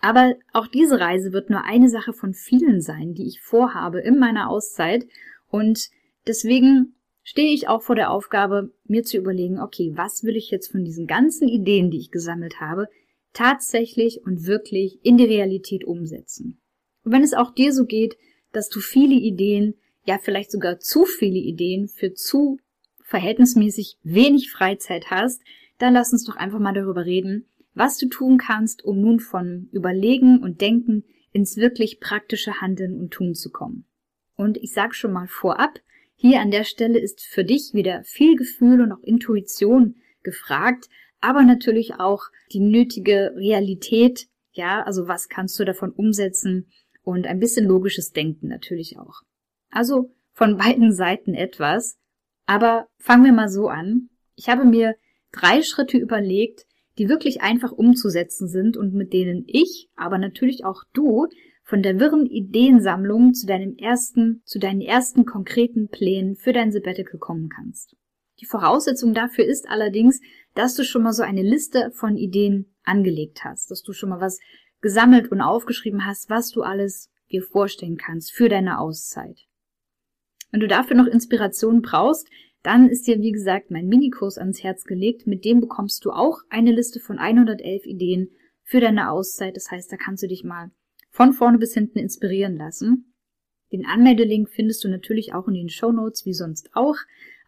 Aber 0.01 0.35
auch 0.53 0.67
diese 0.67 1.01
Reise 1.01 1.33
wird 1.33 1.51
nur 1.51 1.65
eine 1.65 1.89
Sache 1.89 2.13
von 2.13 2.35
vielen 2.35 2.81
sein, 2.81 3.15
die 3.15 3.27
ich 3.27 3.41
vorhabe 3.41 4.01
in 4.01 4.19
meiner 4.19 4.51
Auszeit 4.51 5.07
und 5.49 5.89
deswegen 6.27 6.95
stehe 7.23 7.55
ich 7.55 7.69
auch 7.69 7.83
vor 7.83 7.97
der 7.97 8.11
Aufgabe, 8.11 8.75
mir 8.85 9.03
zu 9.03 9.17
überlegen, 9.17 9.59
okay, 9.59 9.93
was 9.95 10.23
will 10.23 10.37
ich 10.37 10.51
jetzt 10.51 10.71
von 10.71 10.85
diesen 10.85 11.07
ganzen 11.07 11.49
Ideen, 11.49 11.91
die 11.91 11.99
ich 11.99 12.11
gesammelt 12.11 12.61
habe, 12.61 12.89
tatsächlich 13.33 14.23
und 14.25 14.47
wirklich 14.47 14.99
in 15.03 15.17
die 15.17 15.25
Realität 15.25 15.85
umsetzen. 15.85 16.61
Und 17.03 17.13
wenn 17.13 17.23
es 17.23 17.35
auch 17.35 17.53
dir 17.53 17.73
so 17.73 17.87
geht, 17.87 18.17
dass 18.53 18.69
du 18.69 18.81
viele 18.81 19.15
Ideen, 19.15 19.75
ja 20.07 20.19
vielleicht 20.19 20.53
sogar 20.53 20.79
zu 20.79 21.07
viele 21.07 21.39
Ideen 21.39 21.89
für 21.89 22.13
zu 22.13 22.59
verhältnismäßig 23.03 23.99
wenig 24.03 24.51
Freizeit 24.51 25.11
hast, 25.11 25.43
dann 25.79 25.95
lass 25.95 26.13
uns 26.13 26.25
doch 26.25 26.37
einfach 26.37 26.59
mal 26.59 26.73
darüber 26.73 27.05
reden, 27.05 27.47
was 27.75 27.99
du 27.99 28.09
tun 28.09 28.39
kannst, 28.39 28.85
um 28.85 29.01
nun 29.01 29.21
von 29.21 29.69
Überlegen 29.73 30.43
und 30.43 30.61
Denken 30.61 31.05
ins 31.33 31.57
wirklich 31.57 32.01
praktische 32.01 32.61
Handeln 32.61 32.99
und 32.99 33.11
Tun 33.11 33.35
zu 33.35 33.51
kommen. 33.51 33.87
Und 34.37 34.57
ich 34.59 34.73
sag 34.73 34.95
schon 34.95 35.13
mal 35.13 35.27
vorab, 35.27 35.81
hier 36.15 36.41
an 36.41 36.51
der 36.51 36.65
Stelle 36.65 36.99
ist 36.99 37.23
für 37.23 37.45
dich 37.45 37.75
wieder 37.75 38.05
viel 38.05 38.37
Gefühl 38.37 38.81
und 38.81 38.93
auch 38.93 39.03
Intuition 39.03 39.97
gefragt, 40.23 40.89
aber 41.21 41.43
natürlich 41.43 41.95
auch 41.95 42.23
die 42.53 42.61
nötige 42.61 43.33
Realität, 43.35 44.29
ja, 44.53 44.83
also 44.83 45.09
was 45.09 45.29
kannst 45.29 45.59
du 45.59 45.65
davon 45.65 45.91
umsetzen, 45.91 46.71
und 47.05 47.27
ein 47.27 47.39
bisschen 47.39 47.67
logisches 47.67 48.11
Denken 48.11 48.49
natürlich 48.49 48.99
auch. 48.99 49.21
Also 49.71 50.11
von 50.33 50.57
beiden 50.57 50.93
Seiten 50.93 51.35
etwas. 51.35 51.99
Aber 52.47 52.89
fangen 52.99 53.25
wir 53.25 53.33
mal 53.33 53.49
so 53.49 53.69
an. 53.69 54.09
Ich 54.35 54.49
habe 54.49 54.65
mir 54.65 54.97
drei 55.35 55.63
Schritte 55.63 55.99
überlegt, 55.99 56.67
die 56.99 57.09
wirklich 57.09 57.43
einfach 57.43 57.73
umzusetzen 57.73 58.49
sind 58.49 58.77
und 58.77 58.95
mit 58.95 59.13
denen 59.13 59.45
ich, 59.47 59.89
aber 59.97 60.19
natürlich 60.19 60.65
auch 60.65 60.85
du, 60.93 61.27
von 61.63 61.83
der 61.83 61.99
wirren 61.99 62.27
Ideensammlung 62.27 63.33
zu 63.33 63.47
deinem 63.47 63.77
ersten, 63.77 64.43
zu 64.45 64.59
deinen 64.59 64.83
ersten 64.83 65.25
konkreten 65.25 65.89
Plänen 65.89 66.37
für 66.37 66.53
dein 66.53 66.73
Sabbatical 66.73 67.19
kommen 67.19 67.49
kannst. 67.49 67.97
Die 68.41 68.47
Voraussetzung 68.47 69.15
dafür 69.15 69.45
ist 69.47 69.69
allerdings, 69.69 70.21
dass 70.55 70.75
du 70.75 70.85
schon 70.85 71.03
mal 71.03 71.13
so 71.13 71.23
eine 71.23 71.43
Liste 71.43 71.91
von 71.93 72.17
Ideen 72.17 72.75
angelegt 72.85 73.45
hast, 73.45 73.71
dass 73.71 73.83
du 73.83 73.93
schon 73.93 74.11
mal 74.11 74.21
was 74.21 74.39
gesammelt 74.83 75.33
und 75.33 75.41
aufgeschrieben 75.41 76.05
hast, 76.05 76.29
was 76.29 76.51
du 76.51 76.63
alles 76.63 77.11
dir 77.31 77.43
vorstellen 77.43 77.97
kannst 77.97 78.33
für 78.33 78.49
deine 78.49 78.79
Auszeit. 78.79 79.47
Wenn 80.51 80.61
du 80.61 80.69
dafür 80.69 80.97
noch 80.97 81.07
Inspiration 81.07 81.81
brauchst, 81.81 82.29
dann 82.65 82.89
ist 82.89 83.07
dir, 83.07 83.21
wie 83.21 83.31
gesagt, 83.31 83.71
mein 83.71 83.89
Minikurs 83.89 84.39
ans 84.39 84.63
Herz 84.63 84.85
gelegt. 84.85 85.27
Mit 85.27 85.45
dem 85.45 85.61
bekommst 85.61 86.05
du 86.05 86.11
auch 86.11 86.39
eine 86.49 86.73
Liste 86.73 86.99
von 86.99 87.19
111 87.19 87.85
Ideen 87.85 88.31
für 88.63 88.81
deine 88.81 89.11
Auszeit. 89.11 89.55
Das 89.55 89.71
heißt, 89.71 89.93
da 89.93 89.97
kannst 89.99 90.23
du 90.23 90.29
dich 90.29 90.45
mal 90.45 90.71
von 91.11 91.35
vorne 91.35 91.59
bis 91.59 91.75
hinten 91.75 91.99
inspirieren 91.99 92.57
lassen. 92.57 93.13
Den 93.71 93.85
Anmeldelink 93.85 94.49
findest 94.49 94.83
du 94.83 94.89
natürlich 94.89 95.35
auch 95.35 95.47
in 95.47 95.55
den 95.55 95.69
Show 95.69 95.93
Notes, 95.93 96.25
wie 96.25 96.33
sonst 96.33 96.71
auch. 96.73 96.97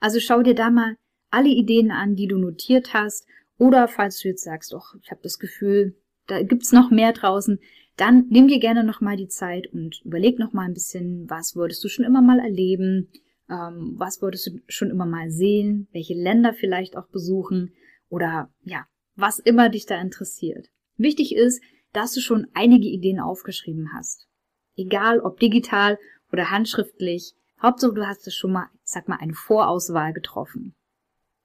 Also 0.01 0.21
schau 0.21 0.43
dir 0.43 0.55
da 0.55 0.71
mal 0.71 0.97
alle 1.31 1.49
Ideen 1.49 1.91
an, 1.91 2.15
die 2.15 2.27
du 2.27 2.37
notiert 2.37 2.93
hast. 2.93 3.27
Oder 3.59 3.89
falls 3.89 4.21
du 4.21 4.29
jetzt 4.29 4.45
sagst, 4.45 4.75
doch, 4.75 4.95
ich 5.01 5.11
habe 5.11 5.23
das 5.23 5.39
Gefühl, 5.39 5.97
da 6.27 6.43
gibt's 6.43 6.73
noch 6.73 6.91
mehr 6.91 7.15
draußen, 7.15 7.59
dann 7.97 8.27
nimm 8.29 8.49
dir 8.49 8.59
gerne 8.59 8.85
nochmal 8.85 9.17
die 9.17 9.29
Zeit 9.29 9.73
und 9.73 10.03
überleg 10.05 10.39
nochmal 10.39 10.67
ein 10.67 10.75
bisschen, 10.75 11.31
was 11.31 11.57
würdest 11.57 11.83
du 11.83 11.89
schon 11.89 12.05
immer 12.05 12.21
mal 12.21 12.39
erleben, 12.39 13.09
ähm, 13.49 13.95
was 13.97 14.23
würdest 14.23 14.47
du 14.47 14.61
schon 14.69 14.91
immer 14.91 15.07
mal 15.07 15.31
sehen, 15.31 15.89
welche 15.93 16.15
Länder 16.15 16.53
vielleicht 16.53 16.97
auch 16.97 17.09
besuchen 17.09 17.73
oder 18.09 18.51
ja, 18.63 18.87
was 19.15 19.39
immer 19.39 19.69
dich 19.69 19.87
da 19.87 20.01
interessiert. 20.01 20.69
Wichtig 20.97 21.35
ist, 21.35 21.63
dass 21.93 22.13
du 22.13 22.21
schon 22.21 22.47
einige 22.55 22.89
Ideen 22.89 23.21
aufgeschrieben 23.21 23.93
hast. 23.95 24.29
Egal 24.77 25.21
ob 25.21 25.41
digital 25.41 25.99
oder 26.33 26.51
handschriftlich, 26.51 27.35
Hauptsache 27.61 27.95
du 27.95 28.07
hast 28.07 28.27
es 28.27 28.35
schon 28.35 28.53
mal, 28.53 28.69
sag 28.85 29.09
mal, 29.09 29.19
eine 29.19 29.33
Vorauswahl 29.33 30.13
getroffen. 30.13 30.75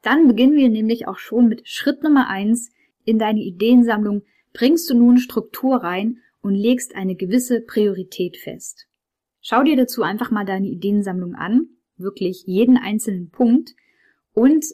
Dann 0.01 0.27
beginnen 0.27 0.55
wir 0.55 0.69
nämlich 0.69 1.07
auch 1.07 1.17
schon 1.17 1.47
mit 1.47 1.67
Schritt 1.67 2.03
Nummer 2.03 2.27
eins. 2.27 2.71
In 3.05 3.19
deine 3.19 3.39
Ideensammlung 3.39 4.23
bringst 4.53 4.89
du 4.89 4.97
nun 4.97 5.17
Struktur 5.17 5.77
rein 5.77 6.17
und 6.41 6.55
legst 6.55 6.95
eine 6.95 7.15
gewisse 7.15 7.61
Priorität 7.61 8.35
fest. 8.37 8.87
Schau 9.41 9.63
dir 9.63 9.77
dazu 9.77 10.03
einfach 10.03 10.31
mal 10.31 10.45
deine 10.45 10.67
Ideensammlung 10.67 11.35
an, 11.35 11.69
wirklich 12.01 12.43
jeden 12.45 12.77
einzelnen 12.77 13.29
Punkt 13.29 13.75
und 14.33 14.65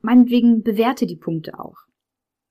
meinetwegen 0.00 0.62
bewerte 0.62 1.06
die 1.06 1.16
Punkte 1.16 1.58
auch. 1.58 1.78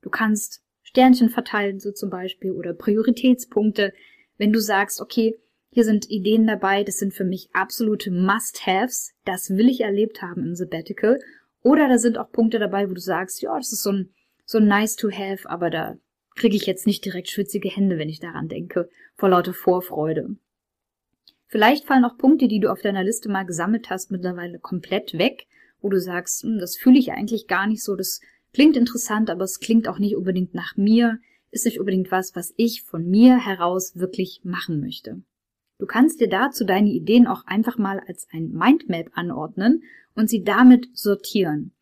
Du 0.02 0.10
kannst 0.10 0.62
Sternchen 0.82 1.30
verteilen, 1.30 1.80
so 1.80 1.92
zum 1.92 2.10
Beispiel, 2.10 2.52
oder 2.52 2.72
Prioritätspunkte, 2.72 3.92
wenn 4.38 4.52
du 4.52 4.60
sagst, 4.60 5.00
okay, 5.00 5.36
hier 5.70 5.84
sind 5.84 6.08
Ideen 6.08 6.46
dabei, 6.46 6.84
das 6.84 6.98
sind 6.98 7.12
für 7.12 7.24
mich 7.24 7.50
absolute 7.52 8.10
Must-Haves, 8.10 9.12
das 9.24 9.50
will 9.50 9.68
ich 9.68 9.80
erlebt 9.80 10.22
haben 10.22 10.42
im 10.42 10.54
Sabbatical. 10.54 11.20
Oder 11.62 11.88
da 11.88 11.98
sind 11.98 12.18
auch 12.18 12.30
Punkte 12.30 12.58
dabei, 12.58 12.88
wo 12.88 12.94
du 12.94 13.00
sagst, 13.00 13.42
ja, 13.42 13.56
das 13.56 13.72
ist 13.72 13.82
so 13.82 13.90
ein, 13.90 14.14
so 14.44 14.58
ein 14.58 14.68
nice 14.68 14.96
to 14.96 15.10
have, 15.10 15.48
aber 15.50 15.68
da 15.68 15.96
kriege 16.36 16.56
ich 16.56 16.66
jetzt 16.66 16.86
nicht 16.86 17.04
direkt 17.04 17.28
schwitzige 17.28 17.68
Hände, 17.68 17.98
wenn 17.98 18.08
ich 18.08 18.20
daran 18.20 18.48
denke, 18.48 18.88
vor 19.16 19.30
lauter 19.30 19.52
Vorfreude. 19.52 20.36
Vielleicht 21.48 21.84
fallen 21.84 22.04
auch 22.04 22.18
Punkte, 22.18 22.48
die 22.48 22.60
du 22.60 22.70
auf 22.70 22.82
deiner 22.82 23.04
Liste 23.04 23.28
mal 23.28 23.44
gesammelt 23.44 23.88
hast, 23.90 24.10
mittlerweile 24.10 24.58
komplett 24.58 25.16
weg, 25.16 25.46
wo 25.80 25.88
du 25.88 26.00
sagst, 26.00 26.42
hm, 26.42 26.58
das 26.58 26.76
fühle 26.76 26.98
ich 26.98 27.12
eigentlich 27.12 27.46
gar 27.46 27.66
nicht 27.66 27.82
so, 27.82 27.94
das 27.94 28.20
klingt 28.52 28.76
interessant, 28.76 29.30
aber 29.30 29.44
es 29.44 29.60
klingt 29.60 29.86
auch 29.86 29.98
nicht 29.98 30.16
unbedingt 30.16 30.54
nach 30.54 30.76
mir, 30.76 31.18
ist 31.50 31.64
nicht 31.64 31.78
unbedingt 31.78 32.10
was, 32.10 32.34
was 32.34 32.52
ich 32.56 32.82
von 32.82 33.08
mir 33.08 33.38
heraus 33.38 33.96
wirklich 33.96 34.40
machen 34.44 34.80
möchte. 34.80 35.22
Du 35.78 35.86
kannst 35.86 36.20
dir 36.20 36.28
dazu 36.28 36.64
deine 36.64 36.90
Ideen 36.90 37.26
auch 37.26 37.44
einfach 37.46 37.78
mal 37.78 38.00
als 38.06 38.26
ein 38.32 38.48
Mindmap 38.48 39.10
anordnen 39.14 39.82
und 40.14 40.30
sie 40.30 40.42
damit 40.42 40.88
sortieren 40.94 41.72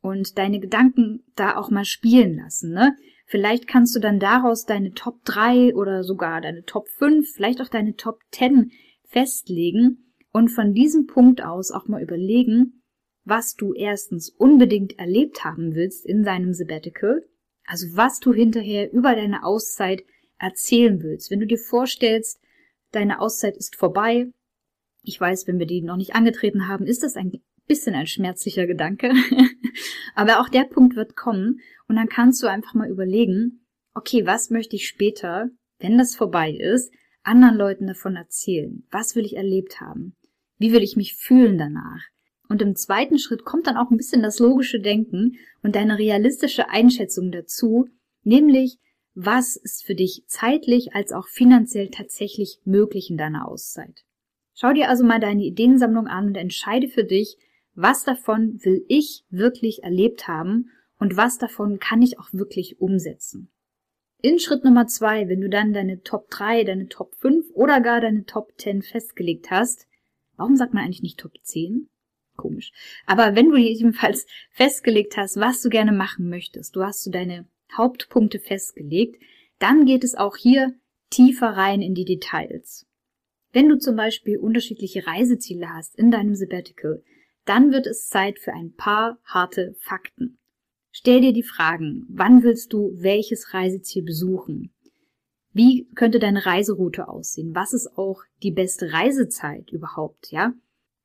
und 0.00 0.38
deine 0.38 0.60
Gedanken 0.60 1.24
da 1.36 1.56
auch 1.56 1.70
mal 1.70 1.84
spielen 1.84 2.36
lassen. 2.36 2.72
Ne? 2.72 2.96
Vielleicht 3.26 3.66
kannst 3.68 3.94
du 3.94 4.00
dann 4.00 4.18
daraus 4.18 4.66
deine 4.66 4.92
Top 4.92 5.24
3 5.24 5.74
oder 5.74 6.02
sogar 6.02 6.40
deine 6.40 6.64
Top 6.64 6.88
5, 6.88 7.30
vielleicht 7.30 7.60
auch 7.60 7.68
deine 7.68 7.96
Top 7.96 8.20
10 8.32 8.72
festlegen 9.14 10.12
und 10.32 10.48
von 10.48 10.74
diesem 10.74 11.06
Punkt 11.06 11.42
aus 11.42 11.70
auch 11.70 11.86
mal 11.86 12.02
überlegen, 12.02 12.82
was 13.24 13.54
du 13.54 13.72
erstens 13.72 14.28
unbedingt 14.28 14.98
erlebt 14.98 15.44
haben 15.44 15.74
willst 15.74 16.04
in 16.04 16.24
deinem 16.24 16.52
Sabbatical, 16.52 17.24
also 17.64 17.86
was 17.96 18.18
du 18.18 18.34
hinterher 18.34 18.92
über 18.92 19.14
deine 19.14 19.44
Auszeit 19.44 20.02
erzählen 20.38 21.00
willst. 21.02 21.30
Wenn 21.30 21.40
du 21.40 21.46
dir 21.46 21.58
vorstellst, 21.58 22.40
deine 22.90 23.20
Auszeit 23.20 23.56
ist 23.56 23.76
vorbei, 23.76 24.30
ich 25.02 25.20
weiß, 25.20 25.46
wenn 25.46 25.58
wir 25.58 25.66
die 25.66 25.80
noch 25.80 25.96
nicht 25.96 26.16
angetreten 26.16 26.66
haben, 26.66 26.86
ist 26.86 27.04
das 27.04 27.14
ein 27.14 27.40
bisschen 27.66 27.94
ein 27.94 28.06
schmerzlicher 28.06 28.66
Gedanke. 28.66 29.12
Aber 30.14 30.40
auch 30.40 30.48
der 30.48 30.64
Punkt 30.64 30.96
wird 30.96 31.14
kommen 31.14 31.60
und 31.88 31.96
dann 31.96 32.08
kannst 32.08 32.42
du 32.42 32.48
einfach 32.48 32.74
mal 32.74 32.90
überlegen, 32.90 33.64
okay, 33.94 34.26
was 34.26 34.50
möchte 34.50 34.74
ich 34.74 34.88
später, 34.88 35.50
wenn 35.78 35.98
das 35.98 36.16
vorbei 36.16 36.50
ist, 36.50 36.92
anderen 37.24 37.56
Leuten 37.56 37.86
davon 37.86 38.16
erzählen? 38.16 38.86
Was 38.90 39.16
will 39.16 39.24
ich 39.24 39.36
erlebt 39.36 39.80
haben? 39.80 40.14
Wie 40.58 40.72
will 40.72 40.82
ich 40.82 40.96
mich 40.96 41.14
fühlen 41.14 41.58
danach? 41.58 42.02
Und 42.48 42.62
im 42.62 42.76
zweiten 42.76 43.18
Schritt 43.18 43.44
kommt 43.44 43.66
dann 43.66 43.76
auch 43.76 43.90
ein 43.90 43.96
bisschen 43.96 44.22
das 44.22 44.38
logische 44.38 44.80
Denken 44.80 45.36
und 45.62 45.74
deine 45.74 45.98
realistische 45.98 46.68
Einschätzung 46.68 47.32
dazu, 47.32 47.88
nämlich 48.22 48.78
was 49.14 49.56
ist 49.56 49.84
für 49.84 49.94
dich 49.94 50.24
zeitlich 50.26 50.94
als 50.94 51.12
auch 51.12 51.28
finanziell 51.28 51.88
tatsächlich 51.90 52.60
möglich 52.64 53.10
in 53.10 53.16
deiner 53.16 53.48
Auszeit. 53.48 54.04
Schau 54.54 54.72
dir 54.72 54.88
also 54.88 55.04
mal 55.04 55.20
deine 55.20 55.44
Ideensammlung 55.44 56.06
an 56.06 56.28
und 56.28 56.36
entscheide 56.36 56.88
für 56.88 57.04
dich, 57.04 57.36
was 57.74 58.04
davon 58.04 58.60
will 58.62 58.84
ich 58.88 59.24
wirklich 59.30 59.82
erlebt 59.82 60.28
haben 60.28 60.70
und 60.98 61.16
was 61.16 61.38
davon 61.38 61.78
kann 61.78 62.02
ich 62.02 62.18
auch 62.18 62.28
wirklich 62.32 62.80
umsetzen. 62.80 63.50
In 64.24 64.38
Schritt 64.38 64.64
Nummer 64.64 64.86
zwei, 64.86 65.28
wenn 65.28 65.42
du 65.42 65.50
dann 65.50 65.74
deine 65.74 66.02
Top 66.02 66.30
3, 66.30 66.64
deine 66.64 66.88
Top 66.88 67.14
5 67.16 67.44
oder 67.52 67.82
gar 67.82 68.00
deine 68.00 68.24
Top 68.24 68.54
10 68.56 68.80
festgelegt 68.80 69.50
hast, 69.50 69.86
warum 70.38 70.56
sagt 70.56 70.72
man 70.72 70.82
eigentlich 70.82 71.02
nicht 71.02 71.20
Top 71.20 71.34
10? 71.42 71.90
Komisch. 72.34 72.72
Aber 73.04 73.36
wenn 73.36 73.50
du 73.50 73.58
jedenfalls 73.58 74.26
festgelegt 74.50 75.18
hast, 75.18 75.38
was 75.38 75.60
du 75.60 75.68
gerne 75.68 75.92
machen 75.92 76.30
möchtest, 76.30 76.74
du 76.74 76.82
hast 76.82 77.04
so 77.04 77.10
deine 77.10 77.46
Hauptpunkte 77.76 78.38
festgelegt, 78.38 79.22
dann 79.58 79.84
geht 79.84 80.04
es 80.04 80.14
auch 80.14 80.38
hier 80.38 80.72
tiefer 81.10 81.48
rein 81.48 81.82
in 81.82 81.92
die 81.92 82.06
Details. 82.06 82.86
Wenn 83.52 83.68
du 83.68 83.76
zum 83.76 83.94
Beispiel 83.94 84.38
unterschiedliche 84.38 85.06
Reiseziele 85.06 85.68
hast 85.68 85.98
in 85.98 86.10
deinem 86.10 86.34
Sabbatical, 86.34 87.02
dann 87.44 87.72
wird 87.72 87.86
es 87.86 88.08
Zeit 88.08 88.38
für 88.38 88.54
ein 88.54 88.72
paar 88.72 89.18
harte 89.24 89.76
Fakten. 89.80 90.38
Stell 90.96 91.20
dir 91.20 91.32
die 91.32 91.42
Fragen, 91.42 92.06
wann 92.08 92.44
willst 92.44 92.72
du 92.72 92.92
welches 92.94 93.52
Reiseziel 93.52 94.04
besuchen? 94.04 94.72
Wie 95.52 95.88
könnte 95.96 96.20
deine 96.20 96.46
Reiseroute 96.46 97.08
aussehen? 97.08 97.52
Was 97.52 97.72
ist 97.72 97.98
auch 97.98 98.22
die 98.44 98.52
beste 98.52 98.92
Reisezeit 98.92 99.72
überhaupt, 99.72 100.30
ja? 100.30 100.54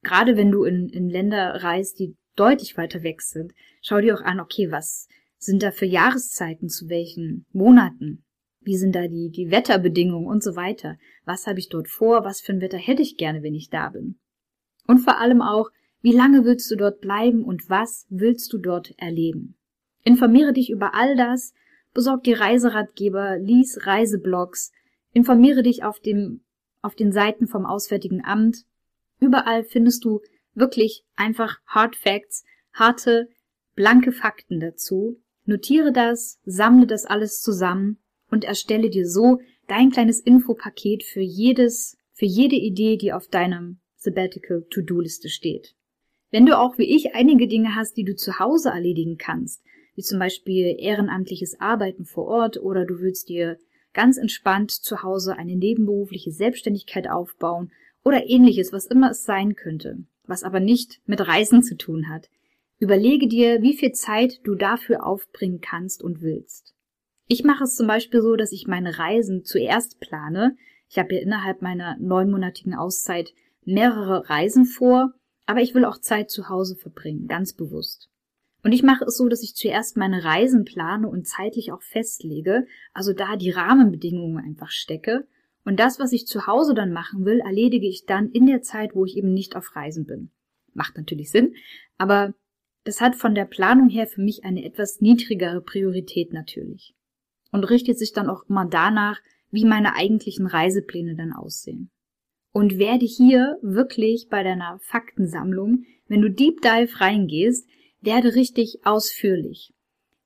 Gerade 0.04 0.38
wenn 0.38 0.52
du 0.52 0.64
in, 0.64 0.90
in 0.90 1.10
Länder 1.10 1.64
reist, 1.64 1.98
die 1.98 2.16
deutlich 2.36 2.78
weiter 2.78 3.02
weg 3.02 3.24
sind, 3.24 3.52
schau 3.82 4.00
dir 4.00 4.14
auch 4.14 4.22
an, 4.22 4.40
okay, 4.40 4.70
was 4.70 5.08
sind 5.40 5.64
da 5.64 5.72
für 5.72 5.88
Jahreszeiten 5.88 6.70
zu 6.70 6.88
welchen 6.88 7.48
Monaten? 7.52 8.24
Wie 8.62 8.78
sind 8.78 8.94
da 8.94 9.08
die, 9.08 9.32
die 9.32 9.50
Wetterbedingungen 9.50 10.28
und 10.28 10.44
so 10.44 10.56
weiter? 10.56 11.00
Was 11.26 11.48
habe 11.48 11.58
ich 11.58 11.68
dort 11.70 11.88
vor? 11.88 12.24
Was 12.24 12.42
für 12.42 12.54
ein 12.54 12.62
Wetter 12.62 12.78
hätte 12.78 13.02
ich 13.02 13.18
gerne, 13.18 13.42
wenn 13.42 13.56
ich 13.56 13.72
da 13.72 13.90
bin? 13.90 14.20
Und 14.86 15.00
vor 15.00 15.18
allem 15.18 15.42
auch, 15.42 15.72
wie 16.02 16.14
lange 16.14 16.46
willst 16.46 16.70
du 16.70 16.76
dort 16.76 17.02
bleiben 17.02 17.44
und 17.44 17.72
was 17.72 18.06
willst 18.10 18.54
du 18.54 18.60
dort 18.60 18.94
erleben? 18.98 19.56
Informiere 20.04 20.54
dich 20.54 20.70
über 20.70 20.94
all 20.94 21.16
das, 21.16 21.54
besorg 21.94 22.24
dir 22.24 22.40
Reiseratgeber, 22.40 23.38
lies 23.38 23.86
Reiseblogs, 23.86 24.72
informiere 25.14 25.64
dich 25.64 25.84
auf 25.84 26.00
dem, 26.00 26.42
auf 26.82 26.96
den 26.96 27.12
Seiten 27.12 27.48
vom 27.48 27.66
Auswärtigen 27.66 28.24
Amt. 28.24 28.66
Überall 29.20 29.64
findest 29.64 30.06
du 30.06 30.22
wirklich 30.54 31.04
einfach 31.16 31.60
Hard 31.66 31.96
Facts, 31.96 32.46
harte, 32.74 33.30
blanke 33.76 34.12
Fakten 34.12 34.60
dazu. 34.60 35.20
Notiere 35.46 35.92
das, 35.92 36.40
sammle 36.46 36.86
das 36.86 37.06
alles 37.06 37.42
zusammen 37.42 37.98
und 38.30 38.46
erstelle 38.46 38.90
dir 38.90 39.08
so 39.08 39.40
dein 39.68 39.90
kleines 39.90 40.20
Infopaket 40.20 41.04
für 41.04 41.22
jedes, 41.22 41.98
für 42.14 42.26
jede 42.26 42.56
Idee, 42.56 42.98
die 42.98 43.14
auf 43.14 43.28
deinem 43.28 43.80
Sabbatical 43.96 44.66
To-Do-Liste 44.70 45.30
steht. 45.30 45.76
Wenn 46.32 46.46
du 46.46 46.58
auch 46.58 46.78
wie 46.78 46.96
ich 46.96 47.16
einige 47.16 47.48
Dinge 47.48 47.76
hast, 47.76 47.98
die 47.98 48.04
du 48.04 48.16
zu 48.16 48.40
Hause 48.40 48.70
erledigen 48.70 49.18
kannst, 49.18 49.64
wie 50.00 50.04
zum 50.04 50.18
Beispiel 50.18 50.78
ehrenamtliches 50.80 51.60
Arbeiten 51.60 52.06
vor 52.06 52.26
Ort 52.26 52.56
oder 52.56 52.86
du 52.86 53.02
willst 53.02 53.28
dir 53.28 53.58
ganz 53.92 54.18
entspannt 54.18 54.72
zu 54.72 55.04
Hause 55.04 55.36
eine 55.36 55.58
nebenberufliche 55.58 56.32
Selbstständigkeit 56.32 57.10
aufbauen 57.10 57.74
oder 58.06 58.26
ähnliches, 58.26 58.72
was 58.72 58.86
immer 58.86 59.12
es 59.12 59.26
sein 59.26 59.56
könnte, 59.56 59.98
was 60.26 60.44
aber 60.44 60.62
nicht 60.62 61.02
mit 61.06 61.28
Reisen 61.28 61.64
zu 61.64 61.76
tun 61.76 62.08
hat. 62.08 62.30
Überlege 62.80 63.28
dir, 63.28 63.62
wie 63.62 63.76
viel 63.76 63.92
Zeit 63.92 64.40
du 64.46 64.56
dafür 64.56 65.06
aufbringen 65.06 65.60
kannst 65.60 66.02
und 66.02 66.22
willst. 66.22 66.74
Ich 67.28 67.44
mache 67.44 67.66
es 67.66 67.76
zum 67.76 67.88
Beispiel 67.88 68.22
so, 68.22 68.38
dass 68.38 68.54
ich 68.54 68.68
meine 68.68 69.00
Reisen 69.00 69.44
zuerst 69.44 70.00
plane. 70.00 70.56
Ich 70.88 70.98
habe 70.98 71.14
ja 71.14 71.20
innerhalb 71.20 71.62
meiner 71.62 71.98
neunmonatigen 72.00 72.74
Auszeit 72.74 73.34
mehrere 73.66 74.30
Reisen 74.30 74.64
vor 74.64 75.14
aber 75.50 75.62
ich 75.62 75.74
will 75.74 75.84
auch 75.84 75.98
Zeit 75.98 76.30
zu 76.30 76.48
Hause 76.48 76.76
verbringen, 76.76 77.28
ganz 77.28 77.54
bewusst. 77.54 78.09
Und 78.64 78.74
ich 78.74 78.84
mache 78.84 79.06
es 79.06 79.18
so, 79.18 79.28
dass 79.30 79.44
ich 79.44 79.56
zuerst 79.56 79.98
meine 79.98 80.24
Reisen 80.24 80.66
plane 80.66 81.08
und 81.08 81.28
zeitlich 81.28 81.72
auch 81.72 81.82
festlege, 81.82 82.66
also 82.94 83.14
da 83.14 83.36
die 83.36 83.52
Rahmenbedingungen 83.52 84.44
einfach 84.44 84.70
stecke. 84.70 85.28
Und 85.64 85.80
das, 85.80 86.00
was 86.00 86.12
ich 86.12 86.28
zu 86.28 86.48
Hause 86.48 86.74
dann 86.74 86.92
machen 86.92 87.26
will, 87.26 87.40
erledige 87.40 87.88
ich 87.88 88.06
dann 88.06 88.30
in 88.32 88.46
der 88.46 88.62
Zeit, 88.62 88.96
wo 88.96 89.06
ich 89.06 89.18
eben 89.18 89.34
nicht 89.34 89.56
auf 89.56 89.76
Reisen 89.76 90.06
bin. 90.06 90.32
Macht 90.74 90.98
natürlich 90.98 91.32
Sinn, 91.32 91.56
aber 91.98 92.34
das 92.84 93.02
hat 93.02 93.16
von 93.16 93.36
der 93.36 93.46
Planung 93.46 93.90
her 93.90 94.08
für 94.08 94.22
mich 94.22 94.46
eine 94.46 94.64
etwas 94.66 95.02
niedrigere 95.02 95.62
Priorität 95.62 96.34
natürlich. 96.34 96.96
Und 97.52 97.64
richtet 97.64 97.98
sich 97.98 98.14
dann 98.14 98.30
auch 98.30 98.44
immer 98.48 98.66
danach, 98.66 99.20
wie 99.52 99.66
meine 99.66 99.96
eigentlichen 99.96 100.48
Reisepläne 100.48 101.16
dann 101.16 101.34
aussehen 101.34 101.92
und 102.52 102.78
werde 102.78 103.06
hier 103.06 103.58
wirklich 103.62 104.28
bei 104.30 104.44
deiner 104.44 104.80
Faktensammlung, 104.82 105.86
wenn 106.08 106.22
du 106.22 106.30
Deep 106.30 106.62
Dive 106.62 107.00
reingehst, 107.00 107.68
werde 108.02 108.36
richtig 108.36 108.80
ausführlich. 108.84 109.74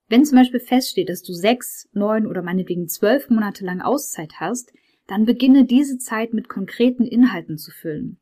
Wenn 0.10 0.26
zum 0.26 0.38
Beispiel 0.38 0.60
feststeht, 0.60 1.10
dass 1.10 1.24
du 1.24 1.34
sechs, 1.34 1.90
neun 1.94 2.28
oder 2.28 2.42
meinetwegen 2.42 2.88
zwölf 2.88 3.30
Monate 3.30 3.66
lang 3.66 3.82
Auszeit 3.82 4.34
hast, 4.40 4.72
dann 5.08 5.26
beginne 5.26 5.66
diese 5.66 5.98
Zeit 5.98 6.34
mit 6.34 6.50
konkreten 6.50 7.06
Inhalten 7.06 7.58
zu 7.58 7.72
füllen. 7.72 8.20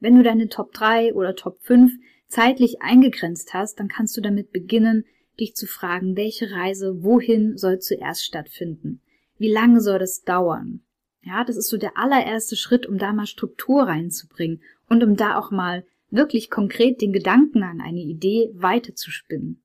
Wenn 0.00 0.16
du 0.16 0.22
deine 0.22 0.48
Top 0.48 0.72
3 0.72 1.14
oder 1.14 1.34
Top 1.34 1.60
5 1.62 1.92
zeitlich 2.28 2.82
eingegrenzt 2.82 3.54
hast, 3.54 3.80
dann 3.80 3.88
kannst 3.88 4.16
du 4.16 4.20
damit 4.20 4.52
beginnen, 4.52 5.04
dich 5.40 5.54
zu 5.54 5.66
fragen, 5.66 6.16
welche 6.16 6.50
Reise 6.50 7.02
wohin 7.02 7.56
soll 7.56 7.78
zuerst 7.78 8.24
stattfinden? 8.24 9.00
Wie 9.38 9.50
lange 9.50 9.80
soll 9.80 9.98
das 9.98 10.22
dauern? 10.22 10.80
Ja, 11.22 11.44
das 11.44 11.56
ist 11.56 11.68
so 11.68 11.76
der 11.76 11.96
allererste 11.96 12.56
Schritt, 12.56 12.86
um 12.86 12.98
da 12.98 13.12
mal 13.12 13.26
Struktur 13.26 13.84
reinzubringen 13.84 14.62
und 14.88 15.02
um 15.02 15.16
da 15.16 15.38
auch 15.38 15.50
mal 15.50 15.84
wirklich 16.10 16.50
konkret 16.50 17.00
den 17.00 17.12
Gedanken 17.12 17.62
an 17.62 17.80
eine 17.80 18.00
Idee 18.00 18.50
weiterzuspinnen. 18.54 19.62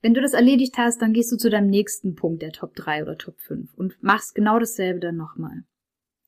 Wenn 0.00 0.14
du 0.14 0.20
das 0.20 0.32
erledigt 0.32 0.78
hast, 0.78 1.00
dann 1.00 1.12
gehst 1.12 1.30
du 1.30 1.36
zu 1.36 1.48
deinem 1.48 1.70
nächsten 1.70 2.14
Punkt 2.14 2.42
der 2.42 2.50
Top 2.50 2.74
3 2.74 3.02
oder 3.02 3.16
Top 3.16 3.40
5 3.40 3.72
und 3.74 4.02
machst 4.02 4.34
genau 4.34 4.58
dasselbe 4.58 4.98
dann 4.98 5.16
nochmal. 5.16 5.64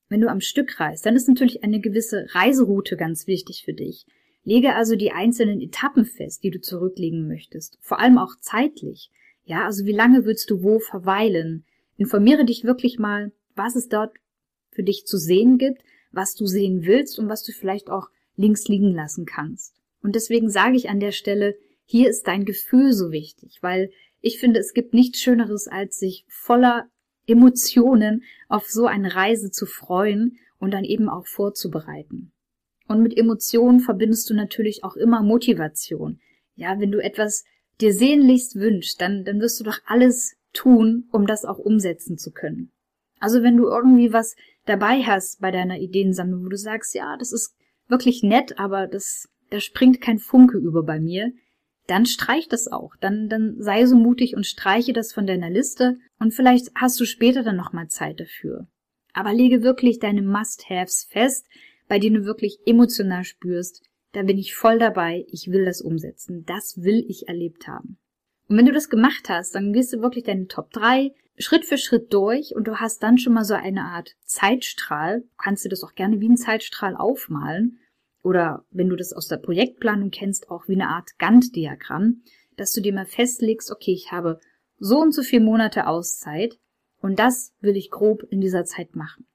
Wenn 0.08 0.20
du 0.20 0.28
am 0.28 0.40
Stück 0.40 0.78
reist, 0.78 1.04
dann 1.06 1.16
ist 1.16 1.28
natürlich 1.28 1.64
eine 1.64 1.80
gewisse 1.80 2.26
Reiseroute 2.30 2.96
ganz 2.96 3.26
wichtig 3.26 3.62
für 3.64 3.72
dich. 3.72 4.06
Lege 4.44 4.74
also 4.74 4.94
die 4.94 5.10
einzelnen 5.10 5.60
Etappen 5.60 6.04
fest, 6.04 6.44
die 6.44 6.50
du 6.50 6.60
zurücklegen 6.60 7.26
möchtest, 7.26 7.78
vor 7.80 7.98
allem 7.98 8.18
auch 8.18 8.36
zeitlich. 8.38 9.10
Ja, 9.44 9.64
also 9.64 9.84
wie 9.86 9.92
lange 9.92 10.24
willst 10.24 10.50
du 10.50 10.62
wo 10.62 10.78
verweilen? 10.78 11.64
Informiere 11.96 12.44
dich 12.44 12.64
wirklich 12.64 12.98
mal, 12.98 13.32
was 13.56 13.74
es 13.74 13.88
dort 13.88 14.14
für 14.70 14.82
dich 14.82 15.06
zu 15.06 15.16
sehen 15.16 15.58
gibt, 15.58 15.82
was 16.12 16.34
du 16.34 16.46
sehen 16.46 16.84
willst 16.84 17.18
und 17.18 17.28
was 17.28 17.42
du 17.42 17.52
vielleicht 17.52 17.90
auch 17.90 18.08
links 18.36 18.68
liegen 18.68 18.92
lassen 18.92 19.26
kannst. 19.26 19.74
Und 20.02 20.14
deswegen 20.14 20.50
sage 20.50 20.76
ich 20.76 20.88
an 20.88 21.00
der 21.00 21.12
Stelle, 21.12 21.56
hier 21.84 22.08
ist 22.08 22.26
dein 22.26 22.44
Gefühl 22.44 22.92
so 22.92 23.12
wichtig, 23.12 23.58
weil 23.60 23.90
ich 24.20 24.38
finde, 24.38 24.60
es 24.60 24.72
gibt 24.72 24.94
nichts 24.94 25.20
Schöneres, 25.20 25.68
als 25.68 25.98
sich 25.98 26.24
voller 26.28 26.86
Emotionen 27.26 28.22
auf 28.48 28.68
so 28.68 28.86
eine 28.86 29.14
Reise 29.14 29.50
zu 29.50 29.66
freuen 29.66 30.38
und 30.58 30.72
dann 30.72 30.84
eben 30.84 31.08
auch 31.08 31.26
vorzubereiten. 31.26 32.32
Und 32.86 33.02
mit 33.02 33.16
Emotionen 33.16 33.80
verbindest 33.80 34.28
du 34.28 34.34
natürlich 34.34 34.84
auch 34.84 34.96
immer 34.96 35.22
Motivation. 35.22 36.20
Ja, 36.54 36.78
wenn 36.80 36.90
du 36.90 37.02
etwas 37.02 37.44
dir 37.80 37.92
sehnlichst 37.92 38.56
wünschst, 38.56 39.00
dann, 39.00 39.24
dann 39.24 39.40
wirst 39.40 39.58
du 39.60 39.64
doch 39.64 39.78
alles 39.86 40.36
tun, 40.52 41.08
um 41.10 41.26
das 41.26 41.44
auch 41.44 41.58
umsetzen 41.58 42.18
zu 42.18 42.30
können. 42.30 42.70
Also 43.18 43.42
wenn 43.42 43.56
du 43.56 43.64
irgendwie 43.64 44.12
was 44.12 44.36
dabei 44.66 45.02
hast 45.02 45.40
bei 45.40 45.50
deiner 45.50 45.78
Ideensammlung, 45.78 46.44
wo 46.44 46.48
du 46.48 46.56
sagst, 46.56 46.94
ja, 46.94 47.16
das 47.16 47.32
ist 47.32 47.54
wirklich 47.88 48.22
nett, 48.22 48.58
aber 48.58 48.86
das, 48.86 49.28
da 49.50 49.60
springt 49.60 50.00
kein 50.00 50.18
Funke 50.18 50.58
über 50.58 50.82
bei 50.82 51.00
mir, 51.00 51.32
dann 51.86 52.06
streich 52.06 52.48
das 52.48 52.68
auch. 52.68 52.96
Dann, 53.00 53.28
dann 53.28 53.56
sei 53.58 53.84
so 53.86 53.96
mutig 53.96 54.36
und 54.36 54.46
streiche 54.46 54.92
das 54.92 55.12
von 55.12 55.26
deiner 55.26 55.50
Liste 55.50 55.98
und 56.18 56.32
vielleicht 56.32 56.70
hast 56.74 56.98
du 57.00 57.04
später 57.04 57.42
dann 57.42 57.56
nochmal 57.56 57.88
Zeit 57.88 58.20
dafür. 58.20 58.66
Aber 59.12 59.32
lege 59.32 59.62
wirklich 59.62 59.98
deine 59.98 60.22
Must-Haves 60.22 61.04
fest, 61.04 61.46
bei 61.88 61.98
denen 61.98 62.16
du 62.16 62.24
wirklich 62.24 62.58
emotional 62.66 63.24
spürst, 63.24 63.82
da 64.12 64.22
bin 64.22 64.38
ich 64.38 64.54
voll 64.54 64.78
dabei, 64.78 65.26
ich 65.28 65.48
will 65.50 65.64
das 65.64 65.80
umsetzen, 65.80 66.44
das 66.46 66.82
will 66.82 67.04
ich 67.08 67.28
erlebt 67.28 67.68
haben. 67.68 67.98
Und 68.48 68.56
wenn 68.58 68.66
du 68.66 68.72
das 68.72 68.90
gemacht 68.90 69.28
hast, 69.28 69.54
dann 69.54 69.72
gehst 69.72 69.92
du 69.92 70.02
wirklich 70.02 70.24
deine 70.24 70.46
Top 70.46 70.70
3 70.72 71.12
Schritt 71.36 71.64
für 71.64 71.78
Schritt 71.78 72.12
durch 72.12 72.54
und 72.54 72.68
du 72.68 72.76
hast 72.76 73.02
dann 73.02 73.18
schon 73.18 73.32
mal 73.32 73.44
so 73.44 73.54
eine 73.54 73.82
Art 73.82 74.14
Zeitstrahl. 74.24 75.22
Du 75.22 75.28
kannst 75.36 75.64
dir 75.64 75.68
das 75.68 75.82
auch 75.82 75.94
gerne 75.94 76.20
wie 76.20 76.28
ein 76.28 76.36
Zeitstrahl 76.36 76.94
aufmalen. 76.96 77.80
Oder 78.22 78.64
wenn 78.70 78.88
du 78.88 78.96
das 78.96 79.12
aus 79.12 79.28
der 79.28 79.36
Projektplanung 79.38 80.10
kennst, 80.10 80.50
auch 80.50 80.68
wie 80.68 80.74
eine 80.74 80.88
Art 80.88 81.18
Gantt-Diagramm, 81.18 82.22
dass 82.56 82.72
du 82.72 82.80
dir 82.80 82.94
mal 82.94 83.04
festlegst, 83.04 83.70
okay, 83.70 83.92
ich 83.92 84.12
habe 84.12 84.38
so 84.78 85.00
und 85.00 85.12
so 85.12 85.22
viele 85.22 85.44
Monate 85.44 85.86
Auszeit 85.86 86.58
und 87.00 87.18
das 87.18 87.52
will 87.60 87.76
ich 87.76 87.90
grob 87.90 88.22
in 88.30 88.40
dieser 88.40 88.64
Zeit 88.64 88.94
machen. 88.94 89.26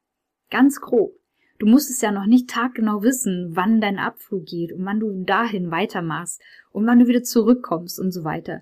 Ganz 0.49 0.79
grob. 0.79 1.19
Du 1.59 1.67
musst 1.67 1.89
es 1.89 2.01
ja 2.01 2.11
noch 2.11 2.25
nicht 2.25 2.49
taggenau 2.49 3.03
wissen, 3.03 3.49
wann 3.51 3.81
dein 3.81 3.99
Abflug 3.99 4.45
geht 4.45 4.71
und 4.71 4.85
wann 4.85 5.01
du 5.01 5.23
dahin 5.23 5.69
weitermachst 5.69 6.41
und 6.71 6.87
wann 6.87 6.99
du 6.99 7.07
wieder 7.07 7.21
zurückkommst 7.21 7.99
und 7.99 8.11
so 8.11 8.23
weiter. 8.23 8.61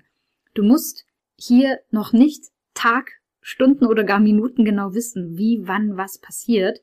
Du 0.54 0.62
musst 0.62 1.06
hier 1.36 1.78
noch 1.90 2.12
nicht 2.12 2.44
Tag, 2.74 3.12
Stunden 3.40 3.86
oder 3.86 4.04
gar 4.04 4.20
Minuten 4.20 4.64
genau 4.64 4.94
wissen, 4.94 5.38
wie, 5.38 5.60
wann, 5.62 5.96
was 5.96 6.18
passiert, 6.18 6.80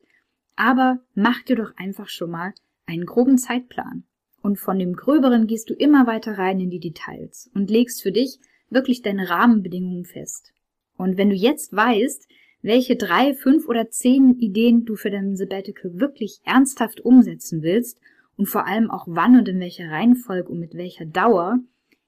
aber 0.56 1.00
mach 1.14 1.42
dir 1.42 1.56
doch 1.56 1.76
einfach 1.76 2.08
schon 2.08 2.30
mal 2.30 2.54
einen 2.86 3.06
groben 3.06 3.38
Zeitplan. 3.38 4.04
Und 4.42 4.58
von 4.58 4.78
dem 4.78 4.94
Gröberen 4.94 5.46
gehst 5.46 5.70
du 5.70 5.74
immer 5.74 6.06
weiter 6.06 6.38
rein 6.38 6.60
in 6.60 6.70
die 6.70 6.80
Details 6.80 7.50
und 7.54 7.70
legst 7.70 8.02
für 8.02 8.12
dich 8.12 8.38
wirklich 8.70 9.02
deine 9.02 9.28
Rahmenbedingungen 9.28 10.04
fest. 10.04 10.52
Und 10.96 11.18
wenn 11.18 11.30
du 11.30 11.36
jetzt 11.36 11.74
weißt, 11.74 12.28
welche 12.62 12.96
drei, 12.96 13.34
fünf 13.34 13.68
oder 13.68 13.90
zehn 13.90 14.38
Ideen 14.38 14.84
du 14.84 14.96
für 14.96 15.10
dein 15.10 15.36
Sabbatical 15.36 16.00
wirklich 16.00 16.40
ernsthaft 16.44 17.00
umsetzen 17.00 17.62
willst 17.62 18.00
und 18.36 18.46
vor 18.46 18.66
allem 18.66 18.90
auch 18.90 19.06
wann 19.08 19.38
und 19.38 19.48
in 19.48 19.60
welcher 19.60 19.90
Reihenfolge 19.90 20.48
und 20.48 20.58
mit 20.58 20.74
welcher 20.74 21.04
Dauer, 21.04 21.58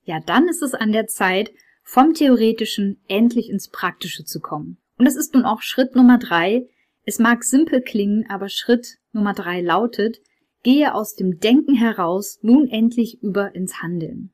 ja, 0.09 0.21
dann 0.21 0.49
ist 0.49 0.63
es 0.63 0.73
an 0.73 0.91
der 0.91 1.07
Zeit, 1.07 1.53
vom 1.85 2.15
Theoretischen 2.15 2.99
endlich 3.09 3.51
ins 3.51 3.69
Praktische 3.69 4.25
zu 4.25 4.41
kommen. 4.41 4.79
Und 4.97 5.05
das 5.05 5.17
ist 5.17 5.35
nun 5.35 5.45
auch 5.45 5.61
Schritt 5.61 5.95
Nummer 5.95 6.19
drei. 6.19 6.67
Es 7.05 7.19
mag 7.19 7.45
simpel 7.45 7.83
klingen, 7.83 8.25
aber 8.31 8.49
Schritt 8.49 8.97
Nummer 9.13 9.35
drei 9.35 9.61
lautet, 9.61 10.21
gehe 10.63 10.95
aus 10.95 11.15
dem 11.15 11.41
Denken 11.41 11.75
heraus 11.75 12.39
nun 12.41 12.69
endlich 12.69 13.23
über 13.23 13.55
ins 13.55 13.83
Handeln. 13.83 14.33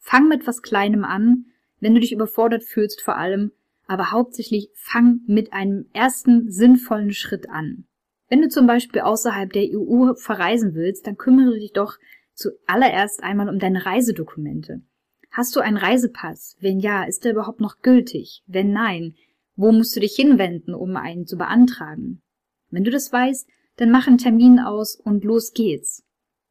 Fang 0.00 0.26
mit 0.26 0.48
was 0.48 0.60
Kleinem 0.60 1.04
an, 1.04 1.46
wenn 1.78 1.94
du 1.94 2.00
dich 2.00 2.12
überfordert 2.12 2.64
fühlst 2.64 3.00
vor 3.00 3.16
allem, 3.16 3.52
aber 3.86 4.10
hauptsächlich 4.10 4.70
fang 4.74 5.20
mit 5.28 5.52
einem 5.52 5.86
ersten 5.92 6.50
sinnvollen 6.50 7.12
Schritt 7.12 7.48
an. 7.48 7.84
Wenn 8.28 8.42
du 8.42 8.48
zum 8.48 8.66
Beispiel 8.66 9.02
außerhalb 9.02 9.52
der 9.52 9.68
EU 9.70 10.14
verreisen 10.14 10.74
willst, 10.74 11.06
dann 11.06 11.16
kümmere 11.16 11.60
dich 11.60 11.72
doch 11.72 11.96
zuallererst 12.40 13.22
einmal 13.22 13.48
um 13.48 13.58
deine 13.58 13.86
Reisedokumente. 13.86 14.82
Hast 15.30 15.54
du 15.54 15.60
einen 15.60 15.76
Reisepass? 15.76 16.56
Wenn 16.60 16.80
ja, 16.80 17.04
ist 17.04 17.24
der 17.24 17.32
überhaupt 17.32 17.60
noch 17.60 17.78
gültig? 17.82 18.42
Wenn 18.46 18.72
nein, 18.72 19.14
wo 19.54 19.70
musst 19.70 19.94
du 19.94 20.00
dich 20.00 20.16
hinwenden, 20.16 20.74
um 20.74 20.96
einen 20.96 21.26
zu 21.26 21.36
beantragen? 21.36 22.22
Wenn 22.70 22.84
du 22.84 22.90
das 22.90 23.12
weißt, 23.12 23.48
dann 23.76 23.90
mach 23.90 24.06
einen 24.06 24.18
Termin 24.18 24.58
aus 24.58 24.96
und 24.96 25.24
los 25.24 25.52
geht's. 25.52 26.04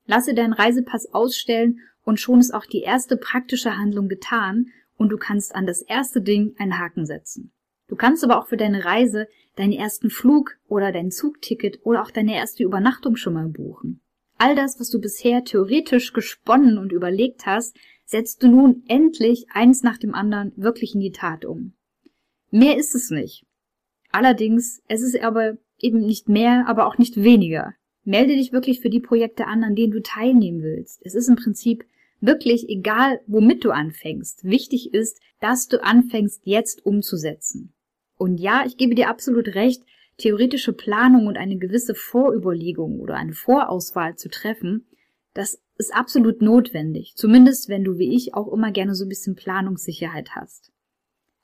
Lasse 0.06 0.34
deinen 0.34 0.54
Reisepass 0.54 1.14
ausstellen 1.14 1.80
und 2.04 2.20
schon 2.20 2.40
ist 2.40 2.54
auch 2.54 2.66
die 2.66 2.82
erste 2.82 3.18
praktische 3.18 3.78
Handlung 3.78 4.08
getan 4.08 4.68
und 4.98 5.10
du 5.10 5.18
kannst 5.18 5.54
an 5.56 5.66
das 5.66 5.82
erste 5.82 6.22
Ding 6.22 6.56
einen 6.58 6.80
Haken 6.80 7.06
setzen. 7.06 7.52
Du 7.88 7.96
kannst 7.96 8.24
aber 8.24 8.40
auch 8.40 8.48
für 8.48 8.58
deine 8.58 8.86
Reise 8.86 9.28
deinen 9.56 9.74
ersten 9.74 10.10
Flug 10.10 10.58
oder 10.68 10.92
dein 10.92 11.12
Zugticket 11.12 11.80
oder 11.84 12.02
auch 12.02 12.12
deine 12.12 12.36
erste 12.36 12.64
Übernachtung 12.64 13.16
schon 13.16 13.34
mal 13.34 13.48
buchen. 13.48 14.02
All 14.40 14.56
das, 14.56 14.80
was 14.80 14.90
du 14.90 15.00
bisher 15.00 15.44
theoretisch 15.44 16.14
gesponnen 16.14 16.80
und 16.80 16.92
überlegt 16.92 17.46
hast, 17.46 17.78
setzt 18.06 18.42
du 18.42 18.48
nun 18.48 18.84
endlich 18.88 19.46
eins 19.54 19.84
nach 19.84 20.00
dem 20.00 20.16
anderen 20.16 20.52
wirklich 20.56 20.96
in 20.96 21.02
die 21.02 21.12
Tat 21.12 21.46
um. 21.46 21.74
Mehr 22.50 22.78
ist 22.78 22.96
es 22.96 23.12
nicht. 23.12 23.46
Allerdings, 24.12 24.82
es 24.88 25.04
ist 25.04 25.22
aber 25.22 25.58
eben 25.78 26.00
nicht 26.00 26.28
mehr, 26.28 26.66
aber 26.68 26.88
auch 26.88 26.98
nicht 26.98 27.22
weniger. 27.22 27.76
Melde 28.04 28.36
dich 28.36 28.52
wirklich 28.52 28.80
für 28.80 28.90
die 28.90 29.00
Projekte 29.00 29.46
an, 29.46 29.64
an 29.64 29.76
denen 29.76 29.92
du 29.92 30.02
teilnehmen 30.02 30.64
willst. 30.64 31.02
Es 31.04 31.14
ist 31.14 31.30
im 31.30 31.36
Prinzip 31.36 31.86
Wirklich 32.22 32.68
egal, 32.68 33.22
womit 33.28 33.64
du 33.64 33.72
anfängst. 33.72 34.44
Wichtig 34.44 34.94
ist, 34.94 35.22
dass 35.40 35.68
du 35.68 35.82
anfängst, 35.82 36.42
jetzt 36.44 36.86
umzusetzen. 36.86 37.74
Und 38.18 38.40
ja, 38.40 38.64
ich 38.66 38.76
gebe 38.76 38.94
dir 38.96 39.10
absolut 39.10 39.56
recht, 39.56 39.84
theoretische 40.20 40.74
Planung 40.74 41.28
und 41.28 41.38
eine 41.38 41.58
gewisse 41.58 41.96
Vorüberlegung 41.96 43.00
oder 43.00 43.16
eine 43.16 43.34
Vorauswahl 43.34 44.16
zu 44.16 44.30
treffen, 44.30 44.86
das 45.34 45.62
ist 45.78 45.94
absolut 45.94 46.42
notwendig. 46.42 47.14
Zumindest 47.16 47.70
wenn 47.70 47.84
du 47.84 47.98
wie 47.98 48.16
ich 48.16 48.34
auch 48.34 48.52
immer 48.52 48.72
gerne 48.72 48.96
so 48.96 49.06
ein 49.06 49.10
bisschen 49.10 49.36
Planungssicherheit 49.36 50.36
hast. 50.36 50.72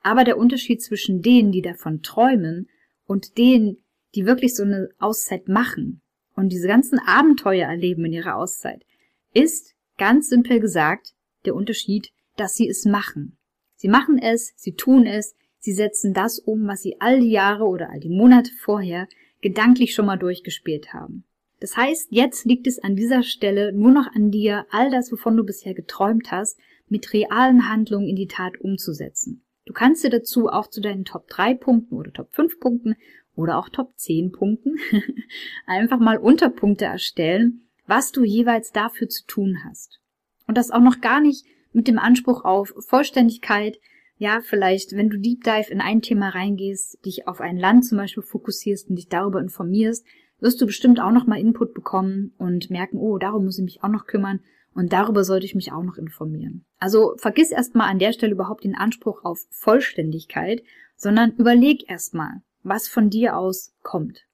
Aber 0.01 0.23
der 0.23 0.37
Unterschied 0.37 0.83
zwischen 0.83 1.21
denen, 1.21 1.51
die 1.51 1.61
davon 1.61 2.03
träumen 2.03 2.69
und 3.07 3.37
denen, 3.37 3.77
die 4.13 4.25
wirklich 4.25 4.55
so 4.55 4.63
eine 4.63 4.89
Auszeit 4.99 5.47
machen 5.47 6.01
und 6.35 6.49
diese 6.49 6.67
ganzen 6.67 6.99
Abenteuer 6.99 7.67
erleben 7.67 8.05
in 8.05 8.13
ihrer 8.13 8.35
Auszeit, 8.35 8.85
ist, 9.33 9.75
Ganz 9.97 10.27
simpel 10.27 10.59
gesagt, 10.59 11.13
der 11.45 11.55
Unterschied, 11.55 12.11
dass 12.35 12.55
sie 12.55 12.67
es 12.67 12.85
machen. 12.85 13.37
Sie 13.75 13.87
machen 13.87 14.17
es, 14.17 14.53
sie 14.57 14.73
tun 14.73 15.05
es, 15.05 15.35
sie 15.65 15.73
setzen 15.73 16.13
das 16.13 16.37
um, 16.39 16.67
was 16.67 16.83
sie 16.83 17.01
all 17.01 17.19
die 17.19 17.31
Jahre 17.31 17.65
oder 17.65 17.89
all 17.89 17.99
die 17.99 18.09
Monate 18.09 18.51
vorher 18.59 19.07
gedanklich 19.41 19.93
schon 19.93 20.05
mal 20.05 20.17
durchgespielt 20.17 20.93
haben. 20.93 21.25
Das 21.59 21.75
heißt, 21.75 22.09
jetzt 22.11 22.45
liegt 22.45 22.67
es 22.67 22.79
an 22.79 22.95
dieser 22.95 23.23
Stelle 23.23 23.73
nur 23.73 23.91
noch 23.91 24.13
an 24.13 24.29
dir, 24.29 24.67
all 24.69 24.91
das, 24.91 25.11
wovon 25.11 25.35
du 25.35 25.43
bisher 25.43 25.73
geträumt 25.73 26.31
hast, 26.31 26.59
mit 26.87 27.11
realen 27.13 27.67
Handlungen 27.67 28.07
in 28.07 28.15
die 28.15 28.27
Tat 28.27 28.61
umzusetzen. 28.61 29.43
Du 29.65 29.73
kannst 29.73 30.03
dir 30.03 30.11
dazu 30.11 30.49
auch 30.49 30.67
zu 30.67 30.81
deinen 30.81 31.03
Top 31.03 31.27
3 31.29 31.55
Punkten 31.55 31.95
oder 31.95 32.13
Top 32.13 32.31
5 32.35 32.59
Punkten 32.59 32.95
oder 33.35 33.57
auch 33.57 33.69
Top 33.69 33.97
10 33.97 34.31
Punkten 34.33 34.75
einfach 35.65 35.99
mal 35.99 36.17
Unterpunkte 36.17 36.85
erstellen, 36.85 37.67
was 37.87 38.11
du 38.11 38.23
jeweils 38.23 38.71
dafür 38.71 39.09
zu 39.09 39.25
tun 39.25 39.63
hast. 39.67 39.99
Und 40.45 40.59
das 40.59 40.69
auch 40.69 40.81
noch 40.81 41.01
gar 41.01 41.21
nicht 41.21 41.43
mit 41.73 41.87
dem 41.87 41.97
Anspruch 41.97 42.45
auf 42.45 42.71
Vollständigkeit, 42.87 43.79
Ja, 44.17 44.39
vielleicht, 44.41 44.93
wenn 44.93 45.09
du 45.09 45.17
Deep 45.17 45.43
Dive 45.43 45.69
in 45.69 45.81
ein 45.81 46.01
Thema 46.01 46.29
reingehst, 46.29 47.05
dich 47.05 47.27
auf 47.27 47.41
ein 47.41 47.57
Land 47.57 47.85
zum 47.85 47.97
Beispiel 47.97 48.23
fokussierst 48.23 48.89
und 48.89 48.95
dich 48.95 49.09
darüber 49.09 49.41
informierst, 49.41 50.05
wirst 50.39 50.61
du 50.61 50.65
bestimmt 50.65 50.99
auch 50.99 51.11
nochmal 51.11 51.39
Input 51.39 51.73
bekommen 51.73 52.33
und 52.37 52.69
merken, 52.69 52.97
oh, 52.97 53.17
darum 53.17 53.45
muss 53.45 53.57
ich 53.57 53.65
mich 53.65 53.83
auch 53.83 53.89
noch 53.89 54.05
kümmern 54.05 54.39
und 54.73 54.93
darüber 54.93 55.23
sollte 55.23 55.45
ich 55.45 55.55
mich 55.55 55.71
auch 55.71 55.83
noch 55.83 55.97
informieren. 55.97 56.65
Also 56.77 57.15
vergiss 57.17 57.51
erstmal 57.51 57.89
an 57.89 57.99
der 57.99 58.13
Stelle 58.13 58.33
überhaupt 58.33 58.63
den 58.63 58.75
Anspruch 58.75 59.23
auf 59.23 59.39
Vollständigkeit, 59.49 60.63
sondern 60.95 61.31
überleg 61.31 61.89
erstmal, 61.89 62.41
was 62.63 62.87
von 62.87 63.09
dir 63.09 63.37
aus 63.37 63.73
kommt. 63.81 64.25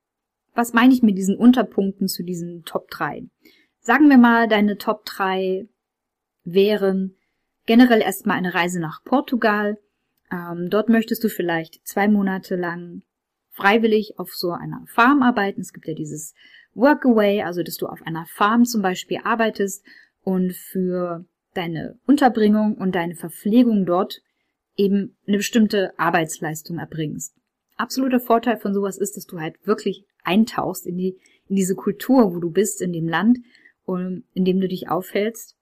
Was 0.54 0.74
meine 0.74 0.94
ich 0.94 1.02
mit 1.02 1.18
diesen 1.18 1.38
Unterpunkten 1.38 2.08
zu 2.08 2.24
diesen 2.24 2.64
Top 2.66 2.90
3? 2.90 3.28
Sagen 3.80 4.10
wir 4.10 4.18
mal, 4.18 4.48
deine 4.48 4.78
Top 4.78 5.06
3 5.06 5.68
wären 6.44 7.16
generell 7.66 8.02
erstmal 8.02 8.38
eine 8.38 8.54
Reise 8.54 8.80
nach 8.80 9.04
Portugal. 9.04 9.78
Ähm, 10.32 10.70
dort 10.70 10.90
möchtest 10.90 11.24
du 11.24 11.30
vielleicht 11.30 11.86
zwei 11.86 12.08
Monate 12.08 12.56
lang 12.56 13.04
freiwillig 13.50 14.18
auf 14.18 14.34
so 14.34 14.52
einer 14.52 14.84
Farm 14.88 15.22
arbeiten. 15.22 15.62
Es 15.62 15.74
gibt 15.74 15.88
ja 15.88 15.94
dieses 15.94 16.34
Workaway, 16.74 17.44
also 17.44 17.64
dass 17.64 17.78
du 17.78 17.88
auf 17.88 18.02
einer 18.04 18.26
Farm 18.26 18.66
zum 18.66 18.82
Beispiel 18.82 19.20
arbeitest 19.24 19.86
und 20.24 20.54
für 20.54 21.26
deine 21.54 22.00
Unterbringung 22.06 22.76
und 22.76 22.96
deine 22.96 23.16
Verpflegung 23.16 23.86
dort 23.86 24.22
eben 24.78 25.18
eine 25.28 25.38
bestimmte 25.38 25.98
Arbeitsleistung 26.00 26.80
erbringst. 26.80 27.36
Absoluter 27.76 28.20
Vorteil 28.20 28.58
von 28.58 28.74
sowas 28.74 28.98
ist, 28.98 29.18
dass 29.18 29.26
du 29.26 29.40
halt 29.40 29.56
wirklich 29.66 30.06
eintauchst 30.24 30.86
in 30.86 30.98
die, 30.98 31.18
in 31.50 31.56
diese 31.56 31.76
Kultur, 31.76 32.34
wo 32.34 32.40
du 32.40 32.52
bist, 32.52 32.82
in 32.82 32.94
dem 32.94 33.08
Land, 33.08 33.40
in 33.86 34.46
dem 34.46 34.62
du 34.62 34.68
dich 34.68 34.90
aufhältst. 34.90 35.58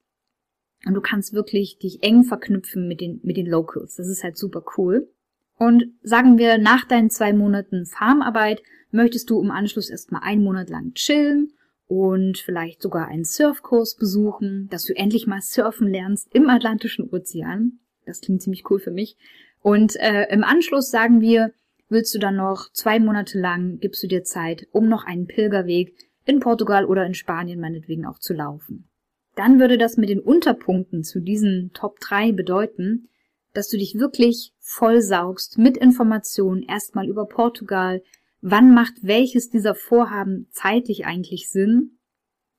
Und 0.86 0.94
du 0.94 1.00
kannst 1.00 1.32
wirklich 1.32 1.78
dich 1.78 2.02
eng 2.02 2.24
verknüpfen 2.24 2.88
mit 2.88 3.00
den, 3.00 3.20
mit 3.22 3.36
den 3.36 3.46
Locals. 3.46 3.96
Das 3.96 4.08
ist 4.08 4.24
halt 4.24 4.36
super 4.36 4.64
cool. 4.76 5.08
Und 5.58 5.84
sagen 6.02 6.38
wir, 6.38 6.56
nach 6.56 6.86
deinen 6.86 7.10
zwei 7.10 7.34
Monaten 7.34 7.84
Farmarbeit 7.84 8.62
möchtest 8.90 9.28
du 9.28 9.42
im 9.42 9.50
Anschluss 9.50 9.90
erstmal 9.90 10.22
einen 10.22 10.42
Monat 10.42 10.70
lang 10.70 10.94
chillen 10.94 11.52
und 11.86 12.38
vielleicht 12.38 12.80
sogar 12.80 13.08
einen 13.08 13.24
Surfkurs 13.24 13.96
besuchen, 13.96 14.68
dass 14.70 14.84
du 14.84 14.96
endlich 14.96 15.26
mal 15.26 15.42
surfen 15.42 15.88
lernst 15.88 16.28
im 16.32 16.48
Atlantischen 16.48 17.10
Ozean. 17.10 17.80
Das 18.06 18.20
klingt 18.20 18.42
ziemlich 18.42 18.70
cool 18.70 18.78
für 18.78 18.90
mich. 18.90 19.16
Und 19.60 19.96
äh, 19.96 20.26
im 20.30 20.44
Anschluss 20.44 20.90
sagen 20.90 21.20
wir, 21.20 21.52
willst 21.88 22.14
du 22.14 22.18
dann 22.18 22.36
noch 22.36 22.72
zwei 22.72 22.98
Monate 22.98 23.38
lang, 23.38 23.80
gibst 23.80 24.02
du 24.02 24.06
dir 24.06 24.24
Zeit, 24.24 24.66
um 24.72 24.88
noch 24.88 25.04
einen 25.04 25.26
Pilgerweg 25.26 25.94
in 26.24 26.40
Portugal 26.40 26.86
oder 26.86 27.04
in 27.04 27.14
Spanien 27.14 27.60
meinetwegen 27.60 28.06
auch 28.06 28.18
zu 28.18 28.32
laufen. 28.32 28.89
Dann 29.40 29.58
würde 29.58 29.78
das 29.78 29.96
mit 29.96 30.10
den 30.10 30.20
Unterpunkten 30.20 31.02
zu 31.02 31.18
diesen 31.18 31.70
Top 31.72 31.98
3 32.00 32.32
bedeuten, 32.32 33.08
dass 33.54 33.70
du 33.70 33.78
dich 33.78 33.94
wirklich 33.94 34.52
vollsaugst 34.58 35.56
mit 35.56 35.78
Informationen 35.78 36.62
erstmal 36.62 37.08
über 37.08 37.24
Portugal, 37.24 38.02
Wann 38.42 38.72
macht 38.72 38.94
welches 39.02 39.50
dieser 39.50 39.74
Vorhaben 39.74 40.46
zeitlich 40.50 41.04
eigentlich 41.04 41.50
Sinn? 41.50 41.98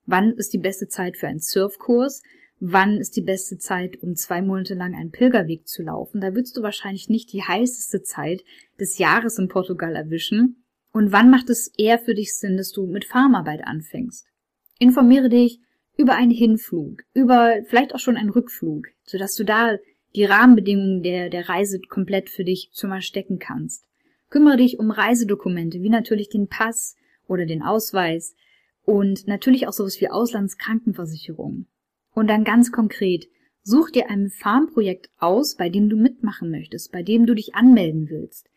Wann 0.05 0.31
ist 0.33 0.53
die 0.53 0.59
beste 0.59 0.87
Zeit 0.87 1.17
für 1.17 1.27
einen 1.27 1.39
Surfkurs? 1.39 2.21
Wann 2.59 2.97
ist 2.97 3.15
die 3.15 3.21
beste 3.21 3.57
Zeit, 3.57 4.01
um 4.03 4.15
zwei 4.15 4.43
Monate 4.43 4.75
lang 4.75 4.93
einen 4.93 5.11
Pilgerweg 5.11 5.67
zu 5.67 5.81
laufen? 5.81 6.21
Da 6.21 6.35
würdest 6.35 6.55
du 6.55 6.61
wahrscheinlich 6.61 7.09
nicht 7.09 7.33
die 7.33 7.41
heißeste 7.41 8.03
Zeit 8.03 8.43
des 8.79 8.99
Jahres 8.99 9.39
in 9.39 9.47
Portugal 9.47 9.95
erwischen. 9.95 10.63
Und 10.93 11.11
wann 11.11 11.31
macht 11.31 11.49
es 11.49 11.71
eher 11.77 11.97
für 11.97 12.13
dich 12.13 12.35
Sinn, 12.35 12.57
dass 12.57 12.71
du 12.71 12.85
mit 12.85 13.05
Farmarbeit 13.05 13.65
anfängst? 13.65 14.27
Informiere 14.77 15.29
dich 15.29 15.61
über 15.97 16.15
einen 16.15 16.31
Hinflug, 16.31 17.03
über 17.13 17.57
vielleicht 17.65 17.93
auch 17.93 17.99
schon 17.99 18.17
einen 18.17 18.29
Rückflug, 18.29 18.87
sodass 19.03 19.35
du 19.35 19.43
da 19.43 19.77
die 20.15 20.25
Rahmenbedingungen 20.25 21.03
der, 21.03 21.29
der 21.29 21.47
Reise 21.47 21.79
komplett 21.79 22.29
für 22.29 22.43
dich 22.43 22.69
schon 22.73 22.89
mal 22.89 23.01
stecken 23.01 23.39
kannst. 23.39 23.85
Kümmere 24.29 24.57
dich 24.57 24.79
um 24.79 24.91
Reisedokumente, 24.91 25.81
wie 25.81 25.89
natürlich 25.89 26.29
den 26.29 26.47
Pass 26.47 26.95
oder 27.27 27.45
den 27.45 27.61
Ausweis 27.61 28.35
und 28.83 29.27
natürlich 29.27 29.67
auch 29.67 29.73
sowas 29.73 29.99
wie 30.01 30.09
Auslandskrankenversicherung. 30.09 31.67
Und 32.13 32.27
dann 32.27 32.43
ganz 32.43 32.71
konkret, 32.71 33.27
such 33.63 33.91
dir 33.91 34.09
ein 34.09 34.29
Farmprojekt 34.29 35.09
aus, 35.17 35.55
bei 35.55 35.69
dem 35.69 35.89
du 35.89 35.95
mitmachen 35.95 36.49
möchtest, 36.49 36.91
bei 36.91 37.03
dem 37.03 37.25
du 37.25 37.35
dich 37.35 37.55
anmelden 37.55 38.09
willst. 38.09 38.49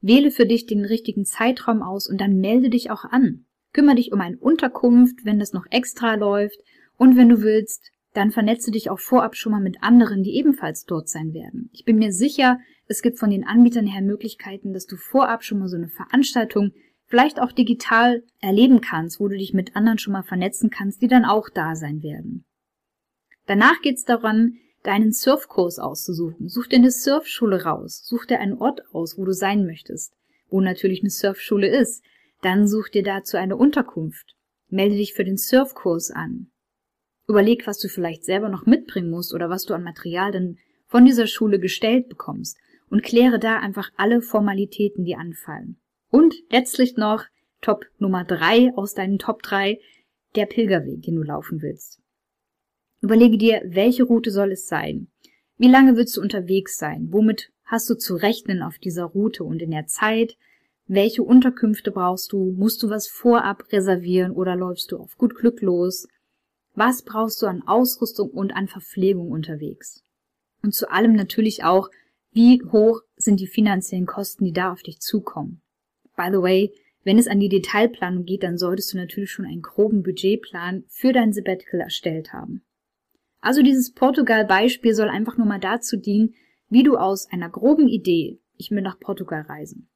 Wähle 0.00 0.30
für 0.30 0.46
dich 0.46 0.66
den 0.66 0.84
richtigen 0.84 1.24
Zeitraum 1.24 1.82
aus 1.82 2.08
und 2.08 2.20
dann 2.20 2.38
melde 2.38 2.70
dich 2.70 2.90
auch 2.90 3.04
an. 3.04 3.46
Kümmere 3.72 3.96
dich 3.96 4.12
um 4.12 4.20
eine 4.20 4.38
Unterkunft, 4.38 5.24
wenn 5.24 5.38
das 5.38 5.52
noch 5.52 5.66
extra 5.70 6.14
läuft 6.14 6.58
und 7.00 7.16
wenn 7.16 7.30
du 7.30 7.40
willst, 7.40 7.92
dann 8.12 8.30
vernetze 8.30 8.70
dich 8.70 8.90
auch 8.90 8.98
vorab 8.98 9.34
schon 9.34 9.52
mal 9.52 9.62
mit 9.62 9.82
anderen, 9.82 10.22
die 10.22 10.36
ebenfalls 10.36 10.84
dort 10.84 11.08
sein 11.08 11.32
werden. 11.32 11.70
Ich 11.72 11.86
bin 11.86 11.96
mir 11.96 12.12
sicher, 12.12 12.58
es 12.88 13.00
gibt 13.00 13.18
von 13.18 13.30
den 13.30 13.42
Anbietern 13.42 13.86
her 13.86 14.02
Möglichkeiten, 14.02 14.74
dass 14.74 14.84
du 14.84 14.98
vorab 14.98 15.42
schon 15.42 15.60
mal 15.60 15.68
so 15.68 15.78
eine 15.78 15.88
Veranstaltung 15.88 16.72
vielleicht 17.06 17.40
auch 17.40 17.52
digital 17.52 18.22
erleben 18.40 18.82
kannst, 18.82 19.18
wo 19.18 19.28
du 19.28 19.38
dich 19.38 19.54
mit 19.54 19.76
anderen 19.76 19.98
schon 19.98 20.12
mal 20.12 20.24
vernetzen 20.24 20.68
kannst, 20.68 21.00
die 21.00 21.08
dann 21.08 21.24
auch 21.24 21.48
da 21.48 21.74
sein 21.74 22.02
werden. 22.02 22.44
Danach 23.46 23.80
geht's 23.80 24.04
daran, 24.04 24.58
deinen 24.82 25.14
Surfkurs 25.14 25.78
auszusuchen. 25.78 26.50
Such 26.50 26.66
dir 26.66 26.76
eine 26.76 26.90
Surfschule 26.90 27.64
raus. 27.64 28.02
Such 28.04 28.26
dir 28.26 28.40
einen 28.40 28.58
Ort 28.58 28.82
aus, 28.92 29.16
wo 29.16 29.24
du 29.24 29.32
sein 29.32 29.64
möchtest, 29.64 30.12
wo 30.50 30.60
natürlich 30.60 31.00
eine 31.00 31.10
Surfschule 31.10 31.66
ist. 31.66 32.04
Dann 32.42 32.68
such 32.68 32.90
dir 32.90 33.02
dazu 33.02 33.38
eine 33.38 33.56
Unterkunft. 33.56 34.34
Melde 34.68 34.96
dich 34.96 35.14
für 35.14 35.24
den 35.24 35.38
Surfkurs 35.38 36.10
an. 36.10 36.50
Überleg, 37.30 37.68
was 37.68 37.78
du 37.78 37.86
vielleicht 37.86 38.24
selber 38.24 38.48
noch 38.48 38.66
mitbringen 38.66 39.08
musst 39.08 39.32
oder 39.32 39.48
was 39.48 39.64
du 39.64 39.72
an 39.72 39.84
Material 39.84 40.32
dann 40.32 40.58
von 40.88 41.04
dieser 41.04 41.28
Schule 41.28 41.60
gestellt 41.60 42.08
bekommst 42.08 42.58
und 42.88 43.04
kläre 43.04 43.38
da 43.38 43.60
einfach 43.60 43.92
alle 43.96 44.20
Formalitäten, 44.20 45.04
die 45.04 45.14
anfallen. 45.14 45.76
Und 46.10 46.34
letztlich 46.50 46.96
noch 46.96 47.24
Top 47.60 47.86
Nummer 47.98 48.24
drei 48.24 48.72
aus 48.74 48.94
deinen 48.94 49.20
Top 49.20 49.44
drei, 49.44 49.78
der 50.34 50.46
Pilgerweg, 50.46 51.02
den 51.02 51.14
du 51.14 51.22
laufen 51.22 51.62
willst. 51.62 52.00
Überlege 53.00 53.38
dir, 53.38 53.62
welche 53.64 54.02
Route 54.02 54.32
soll 54.32 54.50
es 54.50 54.66
sein? 54.66 55.06
Wie 55.56 55.70
lange 55.70 55.94
willst 55.94 56.16
du 56.16 56.20
unterwegs 56.20 56.78
sein? 56.78 57.12
Womit 57.12 57.52
hast 57.62 57.88
du 57.90 57.94
zu 57.94 58.16
rechnen 58.16 58.60
auf 58.60 58.78
dieser 58.78 59.04
Route 59.04 59.44
und 59.44 59.62
in 59.62 59.70
der 59.70 59.86
Zeit? 59.86 60.36
Welche 60.88 61.22
Unterkünfte 61.22 61.92
brauchst 61.92 62.32
du? 62.32 62.52
Musst 62.58 62.82
du 62.82 62.90
was 62.90 63.06
vorab 63.06 63.70
reservieren 63.70 64.32
oder 64.32 64.56
läufst 64.56 64.90
du 64.90 64.96
auf 64.96 65.16
gut 65.16 65.36
Glück 65.36 65.62
los? 65.62 66.08
Was 66.74 67.02
brauchst 67.02 67.42
du 67.42 67.46
an 67.46 67.62
Ausrüstung 67.66 68.30
und 68.30 68.52
an 68.52 68.68
Verpflegung 68.68 69.30
unterwegs? 69.30 70.02
Und 70.62 70.74
zu 70.74 70.90
allem 70.90 71.14
natürlich 71.14 71.64
auch, 71.64 71.88
wie 72.32 72.62
hoch 72.70 73.00
sind 73.16 73.40
die 73.40 73.48
finanziellen 73.48 74.06
Kosten, 74.06 74.44
die 74.44 74.52
da 74.52 74.72
auf 74.72 74.82
dich 74.82 75.00
zukommen? 75.00 75.62
By 76.16 76.28
the 76.30 76.42
way, 76.42 76.72
wenn 77.02 77.18
es 77.18 77.28
an 77.28 77.40
die 77.40 77.48
Detailplanung 77.48 78.24
geht, 78.24 78.42
dann 78.42 78.58
solltest 78.58 78.92
du 78.92 78.98
natürlich 78.98 79.30
schon 79.30 79.46
einen 79.46 79.62
groben 79.62 80.02
Budgetplan 80.02 80.84
für 80.86 81.12
dein 81.12 81.32
Sabbatical 81.32 81.80
erstellt 81.80 82.32
haben. 82.32 82.62
Also 83.40 83.62
dieses 83.62 83.92
Portugal-Beispiel 83.92 84.94
soll 84.94 85.08
einfach 85.08 85.38
nur 85.38 85.46
mal 85.46 85.60
dazu 85.60 85.96
dienen, 85.96 86.34
wie 86.68 86.82
du 86.82 86.96
aus 86.96 87.26
einer 87.32 87.48
groben 87.48 87.88
Idee, 87.88 88.38
ich 88.56 88.70
will 88.70 88.82
nach 88.82 89.00
Portugal 89.00 89.42
reisen, 89.42 89.88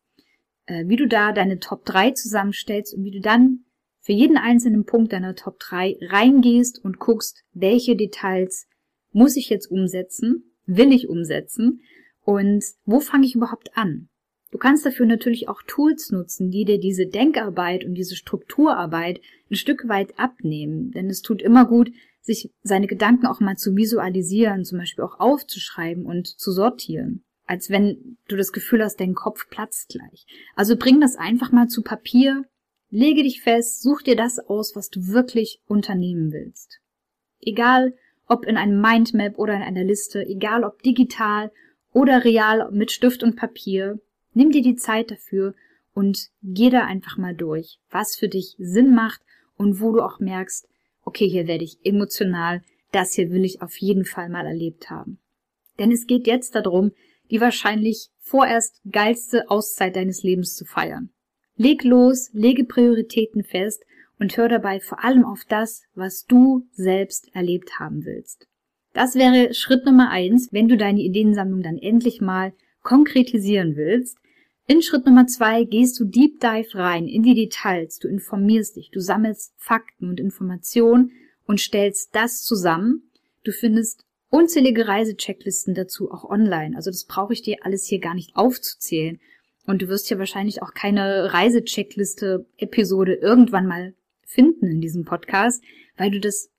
äh, 0.66 0.88
wie 0.88 0.96
du 0.96 1.06
da 1.06 1.32
deine 1.32 1.60
Top 1.60 1.84
3 1.84 2.12
zusammenstellst 2.12 2.94
und 2.94 3.04
wie 3.04 3.10
du 3.10 3.20
dann 3.20 3.63
für 4.04 4.12
jeden 4.12 4.36
einzelnen 4.36 4.84
Punkt 4.84 5.14
deiner 5.14 5.34
Top 5.34 5.58
3 5.60 5.96
reingehst 6.02 6.84
und 6.84 6.98
guckst, 6.98 7.42
welche 7.54 7.96
Details 7.96 8.68
muss 9.12 9.34
ich 9.36 9.48
jetzt 9.48 9.70
umsetzen, 9.70 10.52
will 10.66 10.92
ich 10.92 11.08
umsetzen 11.08 11.80
und 12.22 12.62
wo 12.84 13.00
fange 13.00 13.24
ich 13.24 13.34
überhaupt 13.34 13.70
an? 13.76 14.08
Du 14.50 14.58
kannst 14.58 14.84
dafür 14.84 15.06
natürlich 15.06 15.48
auch 15.48 15.62
Tools 15.66 16.10
nutzen, 16.10 16.50
die 16.50 16.66
dir 16.66 16.78
diese 16.78 17.06
Denkarbeit 17.06 17.84
und 17.84 17.94
diese 17.94 18.14
Strukturarbeit 18.14 19.22
ein 19.50 19.56
Stück 19.56 19.88
weit 19.88 20.18
abnehmen. 20.18 20.92
Denn 20.92 21.08
es 21.08 21.22
tut 21.22 21.40
immer 21.40 21.64
gut, 21.64 21.90
sich 22.20 22.52
seine 22.62 22.86
Gedanken 22.86 23.26
auch 23.26 23.40
mal 23.40 23.56
zu 23.56 23.74
visualisieren, 23.74 24.64
zum 24.64 24.78
Beispiel 24.78 25.02
auch 25.02 25.18
aufzuschreiben 25.18 26.04
und 26.04 26.28
zu 26.28 26.52
sortieren. 26.52 27.24
Als 27.46 27.70
wenn 27.70 28.18
du 28.28 28.36
das 28.36 28.52
Gefühl 28.52 28.84
hast, 28.84 29.00
dein 29.00 29.14
Kopf 29.14 29.48
platzt 29.48 29.88
gleich. 29.88 30.26
Also 30.54 30.76
bring 30.76 31.00
das 31.00 31.16
einfach 31.16 31.50
mal 31.52 31.68
zu 31.68 31.82
Papier, 31.82 32.44
lege 32.94 33.24
dich 33.24 33.42
fest, 33.42 33.82
such 33.82 34.02
dir 34.02 34.14
das 34.14 34.38
aus, 34.38 34.76
was 34.76 34.88
du 34.88 35.08
wirklich 35.08 35.60
unternehmen 35.66 36.32
willst. 36.32 36.80
Egal, 37.40 37.94
ob 38.28 38.46
in 38.46 38.56
einem 38.56 38.80
Mindmap 38.80 39.36
oder 39.36 39.54
in 39.54 39.62
einer 39.62 39.82
Liste, 39.82 40.24
egal 40.24 40.62
ob 40.62 40.80
digital 40.82 41.50
oder 41.92 42.24
real 42.24 42.70
mit 42.70 42.92
Stift 42.92 43.24
und 43.24 43.34
Papier. 43.34 43.98
Nimm 44.32 44.50
dir 44.50 44.62
die 44.62 44.76
Zeit 44.76 45.10
dafür 45.10 45.54
und 45.92 46.30
geh 46.42 46.70
da 46.70 46.84
einfach 46.84 47.18
mal 47.18 47.34
durch, 47.34 47.78
was 47.90 48.14
für 48.14 48.28
dich 48.28 48.54
Sinn 48.58 48.94
macht 48.94 49.20
und 49.56 49.80
wo 49.80 49.92
du 49.92 50.00
auch 50.00 50.20
merkst, 50.20 50.68
okay, 51.04 51.28
hier 51.28 51.48
werde 51.48 51.64
ich 51.64 51.78
emotional, 51.84 52.62
das 52.92 53.14
hier 53.14 53.30
will 53.30 53.44
ich 53.44 53.60
auf 53.60 53.76
jeden 53.78 54.04
Fall 54.04 54.28
mal 54.28 54.46
erlebt 54.46 54.88
haben. 54.88 55.18
Denn 55.80 55.90
es 55.90 56.06
geht 56.06 56.28
jetzt 56.28 56.54
darum, 56.54 56.92
die 57.32 57.40
wahrscheinlich 57.40 58.10
vorerst 58.20 58.80
geilste 58.88 59.50
Auszeit 59.50 59.96
deines 59.96 60.22
Lebens 60.22 60.54
zu 60.54 60.64
feiern. 60.64 61.10
Leg 61.56 61.84
los, 61.84 62.30
lege 62.32 62.64
Prioritäten 62.64 63.44
fest 63.44 63.84
und 64.18 64.36
hör 64.36 64.48
dabei 64.48 64.80
vor 64.80 65.04
allem 65.04 65.24
auf 65.24 65.44
das, 65.48 65.84
was 65.94 66.26
du 66.26 66.66
selbst 66.72 67.34
erlebt 67.34 67.78
haben 67.78 68.04
willst. 68.04 68.48
Das 68.92 69.14
wäre 69.14 69.54
Schritt 69.54 69.84
Nummer 69.84 70.10
eins, 70.10 70.52
wenn 70.52 70.68
du 70.68 70.76
deine 70.76 71.00
Ideensammlung 71.00 71.62
dann 71.62 71.78
endlich 71.78 72.20
mal 72.20 72.52
konkretisieren 72.82 73.76
willst. 73.76 74.18
In 74.66 74.82
Schritt 74.82 75.04
Nummer 75.04 75.26
zwei 75.26 75.64
gehst 75.64 75.98
du 76.00 76.04
Deep 76.04 76.40
Dive 76.40 76.74
rein 76.74 77.06
in 77.06 77.22
die 77.22 77.34
Details, 77.34 77.98
du 77.98 78.08
informierst 78.08 78.76
dich, 78.76 78.90
du 78.90 79.00
sammelst 79.00 79.52
Fakten 79.56 80.08
und 80.08 80.20
Informationen 80.20 81.12
und 81.46 81.60
stellst 81.60 82.14
das 82.14 82.42
zusammen. 82.42 83.10
Du 83.42 83.52
findest 83.52 84.06
unzählige 84.30 84.88
Reisechecklisten 84.88 85.74
dazu 85.74 86.10
auch 86.10 86.24
online. 86.24 86.76
Also 86.76 86.90
das 86.90 87.04
brauche 87.04 87.32
ich 87.32 87.42
dir 87.42 87.58
alles 87.62 87.86
hier 87.86 88.00
gar 88.00 88.14
nicht 88.14 88.36
aufzuzählen. 88.36 89.20
Und 89.66 89.82
du 89.82 89.88
wirst 89.88 90.10
ja 90.10 90.18
wahrscheinlich 90.18 90.62
auch 90.62 90.74
keine 90.74 91.32
Reisecheckliste-Episode 91.32 93.14
irgendwann 93.14 93.66
mal 93.66 93.94
finden 94.26 94.66
in 94.66 94.80
diesem 94.80 95.04
Podcast, 95.04 95.62
weil 95.96 96.10
du 96.10 96.20
das 96.20 96.50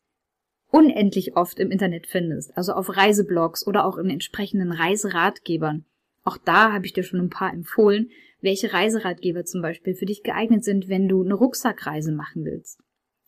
unendlich 0.71 1.35
oft 1.35 1.59
im 1.59 1.71
Internet 1.71 2.07
findest. 2.07 2.57
Also 2.57 2.73
auf 2.73 2.95
Reiseblogs 2.95 3.65
oder 3.65 3.85
auch 3.85 3.97
in 3.97 4.09
entsprechenden 4.09 4.71
Reiseratgebern. 4.71 5.85
Auch 6.23 6.37
da 6.37 6.73
habe 6.73 6.85
ich 6.85 6.93
dir 6.93 7.03
schon 7.03 7.19
ein 7.19 7.29
paar 7.29 7.53
empfohlen, 7.53 8.09
welche 8.41 8.73
Reiseratgeber 8.73 9.45
zum 9.45 9.61
Beispiel 9.61 9.93
für 9.95 10.05
dich 10.05 10.23
geeignet 10.23 10.63
sind, 10.63 10.89
wenn 10.89 11.07
du 11.07 11.23
eine 11.23 11.35
Rucksackreise 11.35 12.11
machen 12.11 12.45
willst. 12.45 12.79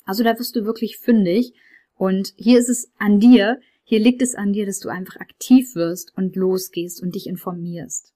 Also 0.05 0.23
da 0.23 0.37
wirst 0.37 0.55
du 0.55 0.65
wirklich 0.65 0.97
fündig. 0.97 1.53
Und 1.95 2.33
hier 2.37 2.59
ist 2.59 2.69
es 2.69 2.91
an 2.97 3.19
dir, 3.19 3.59
hier 3.83 3.99
liegt 3.99 4.21
es 4.21 4.35
an 4.35 4.53
dir, 4.53 4.65
dass 4.65 4.79
du 4.79 4.89
einfach 4.89 5.17
aktiv 5.17 5.75
wirst 5.75 6.15
und 6.17 6.35
losgehst 6.35 7.01
und 7.01 7.15
dich 7.15 7.27
informierst. 7.27 8.13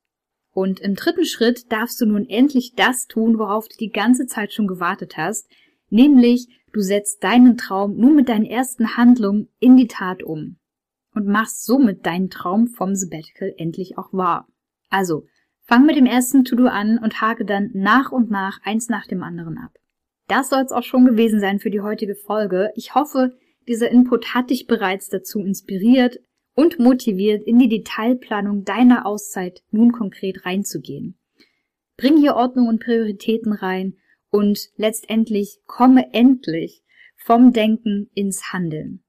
Und 0.53 0.79
im 0.81 0.95
dritten 0.95 1.25
Schritt 1.25 1.71
darfst 1.71 1.99
du 2.01 2.05
nun 2.05 2.27
endlich 2.27 2.73
das 2.75 3.07
tun, 3.07 3.39
worauf 3.39 3.67
du 3.67 3.77
die 3.77 3.91
ganze 3.91 4.25
Zeit 4.25 4.51
schon 4.51 4.67
gewartet 4.67 5.15
hast, 5.17 5.49
nämlich 5.89 6.47
du 6.73 6.81
setzt 6.81 7.23
deinen 7.23 7.57
Traum 7.57 7.95
nun 7.95 8.15
mit 8.15 8.29
deinen 8.29 8.45
ersten 8.45 8.97
Handlungen 8.97 9.47
in 9.59 9.77
die 9.77 9.87
Tat 9.87 10.23
um 10.23 10.57
und 11.13 11.27
machst 11.27 11.65
somit 11.65 12.05
deinen 12.05 12.29
Traum 12.29 12.67
vom 12.67 12.95
Sabbatical 12.95 13.53
endlich 13.57 13.97
auch 13.97 14.11
wahr. 14.13 14.47
Also, 14.89 15.25
fang 15.63 15.85
mit 15.85 15.95
dem 15.95 16.05
ersten 16.05 16.43
To-Do 16.43 16.67
an 16.67 16.97
und 16.97 17.21
hake 17.21 17.45
dann 17.45 17.71
nach 17.73 18.11
und 18.11 18.29
nach 18.29 18.59
eins 18.63 18.89
nach 18.89 19.07
dem 19.07 19.23
anderen 19.23 19.57
ab. 19.57 19.71
Das 20.27 20.49
soll 20.49 20.63
es 20.63 20.71
auch 20.71 20.83
schon 20.83 21.05
gewesen 21.05 21.39
sein 21.39 21.59
für 21.59 21.69
die 21.69 21.81
heutige 21.81 22.15
Folge. 22.15 22.71
Ich 22.75 22.95
hoffe, 22.95 23.37
dieser 23.67 23.89
Input 23.89 24.33
hat 24.33 24.49
dich 24.49 24.67
bereits 24.67 25.09
dazu 25.09 25.39
inspiriert 25.39 26.19
und 26.53 26.79
motiviert, 26.79 27.43
in 27.43 27.59
die 27.59 27.69
Detailplanung 27.69 28.63
deiner 28.63 29.05
Auszeit 29.05 29.63
nun 29.71 29.91
konkret 29.91 30.45
reinzugehen. 30.45 31.17
Bring 31.97 32.17
hier 32.17 32.35
Ordnung 32.35 32.67
und 32.67 32.83
Prioritäten 32.83 33.53
rein 33.53 33.97
und 34.29 34.69
letztendlich 34.75 35.59
komme 35.65 36.13
endlich 36.13 36.83
vom 37.15 37.53
Denken 37.53 38.09
ins 38.13 38.51
Handeln. 38.51 39.03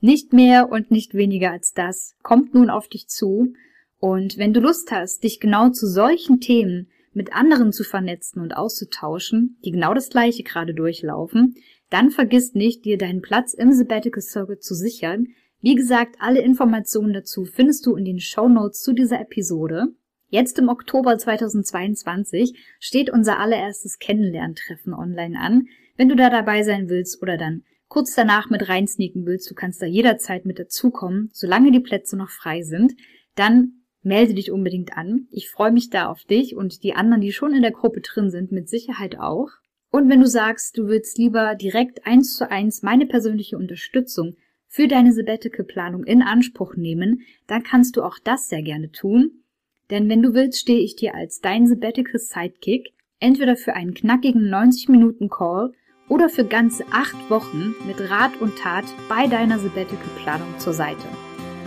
Nicht 0.00 0.32
mehr 0.32 0.70
und 0.70 0.90
nicht 0.90 1.14
weniger 1.14 1.52
als 1.52 1.72
das 1.72 2.14
kommt 2.22 2.54
nun 2.54 2.70
auf 2.70 2.88
dich 2.88 3.08
zu 3.08 3.54
und 3.98 4.36
wenn 4.36 4.52
du 4.52 4.60
Lust 4.60 4.90
hast, 4.90 5.24
dich 5.24 5.40
genau 5.40 5.70
zu 5.70 5.86
solchen 5.86 6.40
Themen 6.40 6.90
mit 7.12 7.32
anderen 7.32 7.72
zu 7.72 7.82
vernetzen 7.82 8.42
und 8.42 8.54
auszutauschen, 8.54 9.58
die 9.64 9.70
genau 9.70 9.94
das 9.94 10.10
gleiche 10.10 10.42
gerade 10.42 10.74
durchlaufen, 10.74 11.54
dann 11.88 12.10
vergiss 12.10 12.54
nicht, 12.54 12.84
dir 12.84 12.98
deinen 12.98 13.22
Platz 13.22 13.54
im 13.54 13.72
Sabbatical 13.72 14.22
Circle 14.22 14.58
zu 14.58 14.74
sichern. 14.74 15.28
Wie 15.60 15.74
gesagt, 15.74 16.16
alle 16.20 16.42
Informationen 16.42 17.12
dazu 17.12 17.44
findest 17.44 17.86
du 17.86 17.96
in 17.96 18.04
den 18.04 18.20
Show 18.20 18.48
Notes 18.48 18.82
zu 18.82 18.92
dieser 18.92 19.20
Episode. 19.20 19.88
Jetzt 20.28 20.58
im 20.58 20.68
Oktober 20.68 21.16
2022 21.16 22.58
steht 22.78 23.10
unser 23.10 23.38
allererstes 23.38 23.98
Kennenlerntreffen 23.98 24.92
online 24.92 25.38
an. 25.38 25.66
Wenn 25.96 26.08
du 26.08 26.16
da 26.16 26.30
dabei 26.30 26.62
sein 26.62 26.88
willst 26.88 27.22
oder 27.22 27.36
dann 27.36 27.62
kurz 27.88 28.14
danach 28.14 28.50
mit 28.50 28.68
reinsneaken 28.68 29.24
willst, 29.24 29.50
du 29.50 29.54
kannst 29.54 29.80
da 29.80 29.86
jederzeit 29.86 30.44
mit 30.44 30.58
dazukommen, 30.58 31.30
solange 31.32 31.72
die 31.72 31.80
Plätze 31.80 32.16
noch 32.16 32.30
frei 32.30 32.62
sind, 32.62 32.94
dann 33.34 33.84
melde 34.02 34.34
dich 34.34 34.50
unbedingt 34.50 34.96
an. 34.96 35.26
Ich 35.30 35.48
freue 35.48 35.72
mich 35.72 35.90
da 35.90 36.08
auf 36.08 36.24
dich 36.24 36.54
und 36.54 36.82
die 36.82 36.94
anderen, 36.94 37.22
die 37.22 37.32
schon 37.32 37.54
in 37.54 37.62
der 37.62 37.72
Gruppe 37.72 38.00
drin 38.00 38.30
sind, 38.30 38.52
mit 38.52 38.68
Sicherheit 38.68 39.18
auch. 39.18 39.48
Und 39.90 40.10
wenn 40.10 40.20
du 40.20 40.26
sagst, 40.26 40.76
du 40.76 40.88
willst 40.88 41.16
lieber 41.18 41.54
direkt 41.54 42.06
eins 42.06 42.36
zu 42.36 42.50
eins 42.50 42.82
meine 42.82 43.06
persönliche 43.06 43.56
Unterstützung 43.56 44.36
für 44.76 44.88
deine 44.88 45.14
Sabbatical-Planung 45.14 46.04
in 46.04 46.20
Anspruch 46.20 46.76
nehmen, 46.76 47.22
dann 47.46 47.62
kannst 47.62 47.96
du 47.96 48.02
auch 48.02 48.18
das 48.22 48.50
sehr 48.50 48.60
gerne 48.60 48.92
tun. 48.92 49.42
Denn 49.88 50.10
wenn 50.10 50.20
du 50.20 50.34
willst, 50.34 50.58
stehe 50.58 50.80
ich 50.80 50.96
dir 50.96 51.14
als 51.14 51.40
dein 51.40 51.66
Sabbatical 51.66 52.20
Sidekick 52.20 52.92
entweder 53.18 53.56
für 53.56 53.72
einen 53.72 53.94
knackigen 53.94 54.50
90 54.50 54.90
Minuten 54.90 55.30
Call 55.30 55.72
oder 56.10 56.28
für 56.28 56.44
ganze 56.44 56.84
acht 56.92 57.30
Wochen 57.30 57.74
mit 57.86 58.10
Rat 58.10 58.38
und 58.38 58.58
Tat 58.58 58.84
bei 59.08 59.26
deiner 59.26 59.58
Sabbatical-Planung 59.58 60.58
zur 60.58 60.74
Seite. 60.74 61.06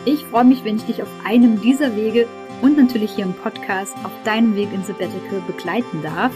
Ich 0.05 0.23
freue 0.25 0.45
mich, 0.45 0.63
wenn 0.63 0.75
ich 0.75 0.83
dich 0.83 1.01
auf 1.01 1.09
einem 1.25 1.59
dieser 1.61 1.95
Wege 1.95 2.27
und 2.61 2.77
natürlich 2.77 3.13
hier 3.13 3.25
im 3.25 3.33
Podcast 3.33 3.95
auf 4.03 4.11
deinem 4.23 4.55
Weg 4.55 4.71
ins 4.71 4.85
Sabbatical 4.85 5.41
begleiten 5.47 6.03
darf. 6.03 6.31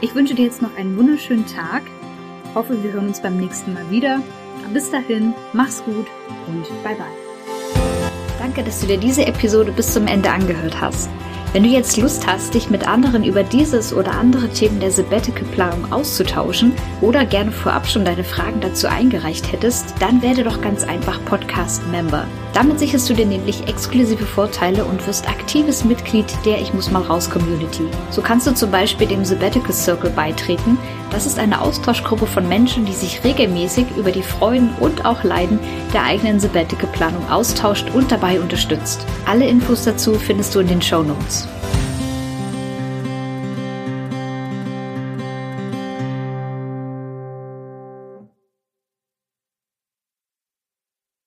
Ich 0.00 0.16
wünsche 0.16 0.34
dir 0.34 0.46
jetzt 0.46 0.60
noch 0.60 0.76
einen 0.76 0.96
wunderschönen 0.96 1.46
Tag. 1.46 1.84
Hoffe, 2.56 2.82
wir 2.82 2.92
hören 2.92 3.06
uns 3.06 3.22
beim 3.22 3.38
nächsten 3.38 3.74
Mal 3.74 3.88
wieder. 3.92 4.24
Bis 4.72 4.90
dahin, 4.90 5.32
mach's 5.52 5.82
gut 5.84 6.06
und 6.48 6.64
bye 6.82 6.94
bye. 6.94 7.06
Danke, 8.38 8.62
dass 8.62 8.80
du 8.80 8.86
dir 8.86 8.98
diese 8.98 9.26
Episode 9.26 9.72
bis 9.72 9.92
zum 9.92 10.06
Ende 10.06 10.30
angehört 10.30 10.80
hast. 10.80 11.08
Wenn 11.52 11.62
du 11.62 11.70
jetzt 11.70 11.96
Lust 11.96 12.26
hast, 12.26 12.52
dich 12.52 12.68
mit 12.68 12.86
anderen 12.86 13.24
über 13.24 13.42
dieses 13.42 13.94
oder 13.94 14.12
andere 14.12 14.50
Themen 14.50 14.78
der 14.78 14.90
Sabbatical-Planung 14.90 15.90
auszutauschen 15.90 16.72
oder 17.00 17.24
gerne 17.24 17.50
vorab 17.50 17.86
schon 17.86 18.04
deine 18.04 18.24
Fragen 18.24 18.60
dazu 18.60 18.88
eingereicht 18.88 19.50
hättest, 19.50 19.94
dann 19.98 20.20
werde 20.20 20.44
doch 20.44 20.60
ganz 20.60 20.84
einfach 20.84 21.18
Podcast-Member. 21.24 22.26
Damit 22.52 22.78
sicherst 22.78 23.08
du 23.08 23.14
dir 23.14 23.24
nämlich 23.24 23.66
exklusive 23.68 24.26
Vorteile 24.26 24.84
und 24.84 25.06
wirst 25.06 25.28
aktives 25.28 25.82
Mitglied 25.82 26.26
der 26.44 26.60
Ich 26.60 26.74
muss 26.74 26.90
mal 26.90 27.02
raus 27.02 27.30
Community. 27.30 27.84
So 28.10 28.20
kannst 28.20 28.46
du 28.46 28.54
zum 28.54 28.70
Beispiel 28.70 29.06
dem 29.06 29.24
Sabbatical 29.24 29.72
Circle 29.72 30.10
beitreten. 30.10 30.76
Das 31.10 31.26
ist 31.26 31.38
eine 31.38 31.60
Austauschgruppe 31.60 32.26
von 32.26 32.48
Menschen, 32.48 32.84
die 32.84 32.92
sich 32.92 33.22
regelmäßig 33.24 33.86
über 33.96 34.12
die 34.12 34.22
Freuden 34.22 34.70
und 34.80 35.04
auch 35.04 35.22
Leiden 35.24 35.58
der 35.92 36.04
eigenen 36.04 36.40
Sabbatical 36.40 36.90
Planung 36.92 37.28
austauscht 37.30 37.86
und 37.94 38.10
dabei 38.10 38.40
unterstützt. 38.40 39.06
Alle 39.24 39.46
Infos 39.46 39.84
dazu 39.84 40.14
findest 40.14 40.54
du 40.54 40.60
in 40.60 40.68
den 40.68 40.82
Show 40.82 41.02
Notes. 41.02 41.48